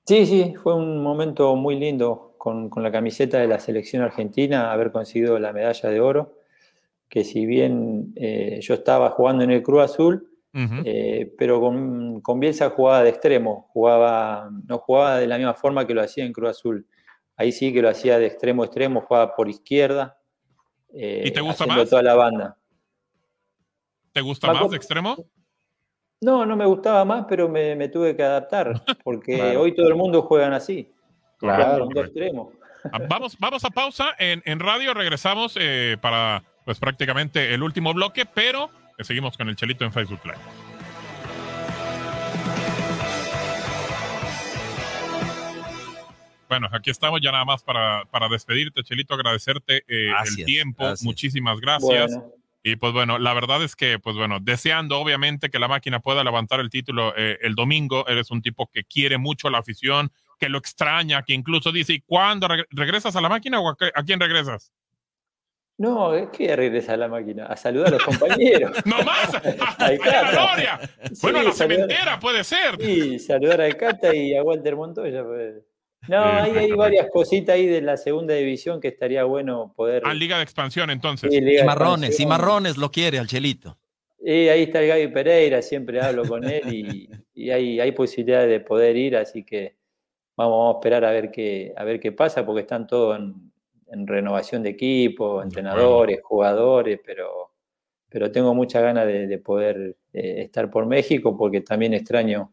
Sí, 0.04 0.26
sí, 0.26 0.52
fue 0.62 0.74
un 0.74 1.02
momento 1.02 1.56
muy 1.56 1.78
lindo 1.78 2.34
con, 2.36 2.68
con 2.68 2.82
la 2.82 2.92
camiseta 2.92 3.38
de 3.38 3.46
la 3.46 3.60
selección 3.60 4.02
argentina, 4.02 4.72
haber 4.72 4.92
conseguido 4.92 5.38
la 5.38 5.54
medalla 5.54 5.88
de 5.88 6.00
oro, 6.00 6.41
que 7.12 7.24
si 7.24 7.44
bien 7.44 8.14
eh, 8.16 8.58
yo 8.62 8.72
estaba 8.72 9.10
jugando 9.10 9.44
en 9.44 9.50
el 9.50 9.62
Cruz 9.62 9.82
Azul, 9.82 10.30
eh, 10.54 11.30
pero 11.36 11.60
con, 11.60 12.22
con, 12.22 12.40
Bielsa 12.40 12.70
jugaba 12.70 13.02
de 13.02 13.10
extremo, 13.10 13.68
jugaba, 13.70 14.48
no 14.66 14.78
jugaba 14.78 15.18
de 15.18 15.26
la 15.26 15.36
misma 15.36 15.52
forma 15.52 15.86
que 15.86 15.92
lo 15.92 16.00
hacía 16.00 16.24
en 16.24 16.32
Cruz 16.32 16.48
Azul. 16.48 16.86
Ahí 17.36 17.52
sí 17.52 17.70
que 17.70 17.82
lo 17.82 17.90
hacía 17.90 18.18
de 18.18 18.24
extremo 18.24 18.62
a 18.62 18.64
extremo, 18.64 19.02
jugaba 19.02 19.36
por 19.36 19.50
izquierda. 19.50 20.18
¿Y 20.90 21.30
te 21.30 21.42
gusta 21.42 21.66
más? 21.66 21.90
toda 21.90 22.02
la 22.02 22.14
banda. 22.14 22.56
¿Te 24.12 24.22
gusta 24.22 24.50
más, 24.50 24.70
de 24.70 24.76
extremo? 24.78 25.16
No, 26.22 26.46
no 26.46 26.56
me 26.56 26.64
gustaba 26.64 27.04
más, 27.04 27.26
pero 27.28 27.46
me, 27.46 27.88
tuve 27.88 28.16
que 28.16 28.22
adaptar, 28.22 28.72
porque 29.04 29.54
hoy 29.58 29.74
todo 29.74 29.88
el 29.88 29.96
mundo 29.96 30.22
juegan 30.22 30.54
así. 30.54 30.90
Claro, 31.36 31.90
extremo. 31.94 32.52
Ah, 32.90 33.00
vamos, 33.06 33.36
vamos 33.38 33.62
a 33.66 33.70
pausa. 33.70 34.14
En, 34.18 34.42
en 34.46 34.60
radio 34.60 34.94
regresamos 34.94 35.58
eh, 35.60 35.98
para 36.00 36.42
pues 36.64 36.78
prácticamente 36.78 37.54
el 37.54 37.62
último 37.62 37.92
bloque, 37.94 38.26
pero 38.26 38.70
seguimos 39.00 39.36
con 39.36 39.48
el 39.48 39.56
Chelito 39.56 39.84
en 39.84 39.92
Facebook 39.92 40.20
Live. 40.24 40.38
Bueno, 46.48 46.68
aquí 46.70 46.90
estamos 46.90 47.20
ya 47.22 47.32
nada 47.32 47.46
más 47.46 47.62
para, 47.62 48.04
para 48.10 48.28
despedirte, 48.28 48.82
Chelito, 48.82 49.14
agradecerte 49.14 49.84
eh, 49.88 50.12
el 50.26 50.44
tiempo. 50.44 50.84
Muchísimas 51.00 51.58
gracias. 51.60 52.18
Y 52.62 52.76
pues 52.76 52.92
bueno, 52.92 53.18
la 53.18 53.32
verdad 53.32 53.62
es 53.62 53.74
que, 53.74 53.98
pues 53.98 54.16
bueno, 54.16 54.38
deseando 54.38 55.00
obviamente 55.00 55.48
que 55.48 55.58
la 55.58 55.66
máquina 55.66 56.00
pueda 56.00 56.22
levantar 56.22 56.60
el 56.60 56.70
título 56.70 57.14
eh, 57.16 57.38
el 57.40 57.54
domingo, 57.54 58.06
eres 58.06 58.30
un 58.30 58.42
tipo 58.42 58.70
que 58.70 58.84
quiere 58.84 59.18
mucho 59.18 59.48
a 59.48 59.50
la 59.50 59.58
afición, 59.58 60.12
que 60.38 60.48
lo 60.48 60.58
extraña, 60.58 61.22
que 61.22 61.32
incluso 61.32 61.72
dice, 61.72 61.94
¿y 61.94 62.00
cuándo 62.00 62.46
regresas 62.70 63.16
a 63.16 63.20
la 63.20 63.28
máquina 63.28 63.58
o 63.58 63.70
a 63.70 64.02
quién 64.04 64.20
regresas? 64.20 64.72
No, 65.82 66.14
es 66.14 66.28
que 66.28 66.54
regresa 66.54 66.92
a 66.92 66.96
la 66.96 67.08
máquina, 67.08 67.46
a 67.46 67.56
saludar 67.56 67.88
a 67.88 67.90
los 67.90 68.04
compañeros. 68.04 68.70
¡No 68.84 69.02
más! 69.02 69.34
¡A, 69.78 69.90
la 69.90 70.30
gloria! 70.30 70.80
bueno, 71.20 71.40
a 71.40 71.42
la 71.42 71.52
cementera 71.52 72.20
puede 72.20 72.44
ser. 72.44 72.80
Sí, 72.80 73.18
saludar 73.18 73.62
a 73.62 73.72
Cata 73.72 74.14
y 74.14 74.32
a 74.36 74.44
Walter 74.44 74.76
Montoya. 74.76 75.24
Pues. 75.24 75.54
No, 76.06 76.22
hay, 76.22 76.70
varias 76.70 77.08
cositas 77.10 77.56
ahí 77.56 77.66
de 77.66 77.82
la 77.82 77.96
segunda 77.96 78.32
división 78.32 78.80
que 78.80 78.86
estaría 78.86 79.24
bueno 79.24 79.72
poder. 79.74 80.04
Ah, 80.06 80.14
Liga 80.14 80.36
de 80.36 80.44
Expansión, 80.44 80.88
entonces. 80.88 81.34
y 81.34 81.64
Marrones, 81.64 82.20
y 82.20 82.26
Marrones 82.26 82.76
lo 82.76 82.92
quiere 82.92 83.18
al 83.18 83.26
Chelito. 83.26 83.76
Y 84.24 84.46
ahí 84.46 84.62
está 84.62 84.80
el 84.80 84.86
Gaby 84.86 85.08
Pereira, 85.08 85.62
siempre 85.62 86.00
hablo 86.00 86.24
con 86.24 86.44
él 86.44 86.72
y, 86.72 87.10
y 87.34 87.50
hay, 87.50 87.80
hay 87.80 87.90
posibilidad 87.90 88.46
de 88.46 88.60
poder 88.60 88.96
ir, 88.96 89.16
así 89.16 89.42
que 89.42 89.74
vamos, 90.36 90.76
a 90.76 90.78
esperar 90.78 91.04
a 91.04 91.10
ver 91.10 91.32
qué, 91.32 91.74
a 91.76 91.82
ver 91.82 91.98
qué 91.98 92.12
pasa, 92.12 92.46
porque 92.46 92.60
están 92.60 92.86
todos 92.86 93.18
en, 93.18 93.51
en 93.92 94.06
renovación 94.06 94.62
de 94.62 94.70
equipo, 94.70 95.42
entrenadores, 95.42 96.20
jugadores, 96.22 96.98
pero, 97.04 97.52
pero 98.08 98.32
tengo 98.32 98.54
mucha 98.54 98.80
ganas 98.80 99.06
de, 99.06 99.38
poder 99.38 99.96
eh, 100.12 100.42
estar 100.42 100.70
por 100.70 100.86
México 100.86 101.36
porque 101.36 101.60
también 101.60 101.92
extraño, 101.92 102.52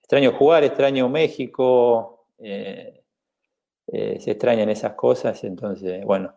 extraño 0.00 0.32
jugar, 0.32 0.64
extraño 0.64 1.08
México, 1.08 2.26
eh, 2.38 3.02
eh, 3.86 4.18
se 4.20 4.32
extrañan 4.32 4.68
esas 4.68 4.94
cosas, 4.94 5.42
entonces, 5.44 6.04
bueno. 6.04 6.34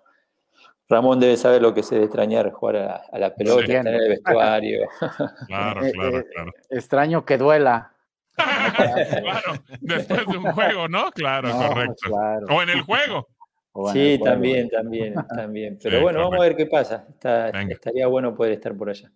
Ramón 0.89 1.20
debe 1.20 1.38
saber 1.38 1.62
lo 1.62 1.74
que 1.74 1.82
se 1.82 1.96
debe 1.96 2.06
extrañar 2.06 2.52
jugar 2.52 2.76
a, 3.12 3.18
la 3.18 3.34
pelota, 3.34 3.63
estar 3.63 3.88
en 3.88 3.94
el 3.96 4.10
vestuario. 4.10 4.88
Claro, 5.48 5.82
claro, 5.92 6.24
claro. 6.32 6.52
Extraño 6.70 7.26
que 7.26 7.38
duela. 7.38 7.94
claro, 8.36 9.54
después 9.80 10.28
de 10.28 10.38
un 10.38 10.52
juego, 10.52 10.88
¿no? 10.88 11.12
Claro, 11.12 11.50
correcto. 11.52 12.12
O 12.50 12.62
en 12.62 12.70
el 12.70 12.82
juego. 12.82 13.28
Sí, 13.92 14.20
también, 14.24 14.70
también, 14.70 15.14
también. 15.36 15.80
Pero 15.82 16.02
bueno, 16.02 16.20
vamos 16.20 16.40
a 16.40 16.44
ver 16.44 16.56
qué 16.56 16.66
pasa. 16.66 17.08
estaría 17.70 18.08
bueno 18.08 18.36
poder 18.36 18.54
estar 18.54 18.76
por 18.76 18.90
allá. 18.90 19.12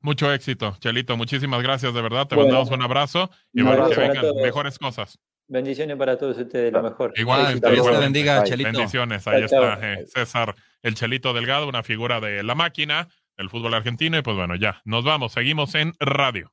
Mucho 0.00 0.32
éxito, 0.32 0.76
Chelito. 0.80 1.16
Muchísimas 1.16 1.62
gracias, 1.62 1.94
de 1.94 2.02
verdad. 2.02 2.26
Te 2.26 2.36
mandamos 2.36 2.70
un 2.70 2.82
abrazo 2.82 3.30
y 3.52 3.62
bueno, 3.62 3.88
que 3.88 3.96
vengan 3.96 4.34
mejores 4.42 4.78
cosas. 4.78 5.18
Bendiciones 5.46 5.96
para 5.96 6.16
todos 6.16 6.38
ustedes, 6.38 6.72
lo 6.72 6.82
mejor. 6.82 7.12
Igual, 7.16 7.60
Dios 7.60 7.86
te 7.86 7.98
bendiga, 7.98 8.42
Chelito. 8.42 8.72
Bendiciones, 8.72 9.26
ahí 9.26 9.42
está 9.42 9.78
eh, 9.82 10.06
César, 10.06 10.54
el 10.82 10.94
Chelito 10.94 11.32
Delgado, 11.32 11.68
una 11.68 11.82
figura 11.82 12.20
de 12.20 12.42
la 12.42 12.54
máquina, 12.54 13.08
del 13.36 13.50
fútbol 13.50 13.74
argentino. 13.74 14.18
Y 14.18 14.22
pues 14.22 14.36
bueno, 14.36 14.56
ya, 14.56 14.80
nos 14.84 15.04
vamos, 15.04 15.32
seguimos 15.32 15.74
en 15.74 15.92
radio. 16.00 16.52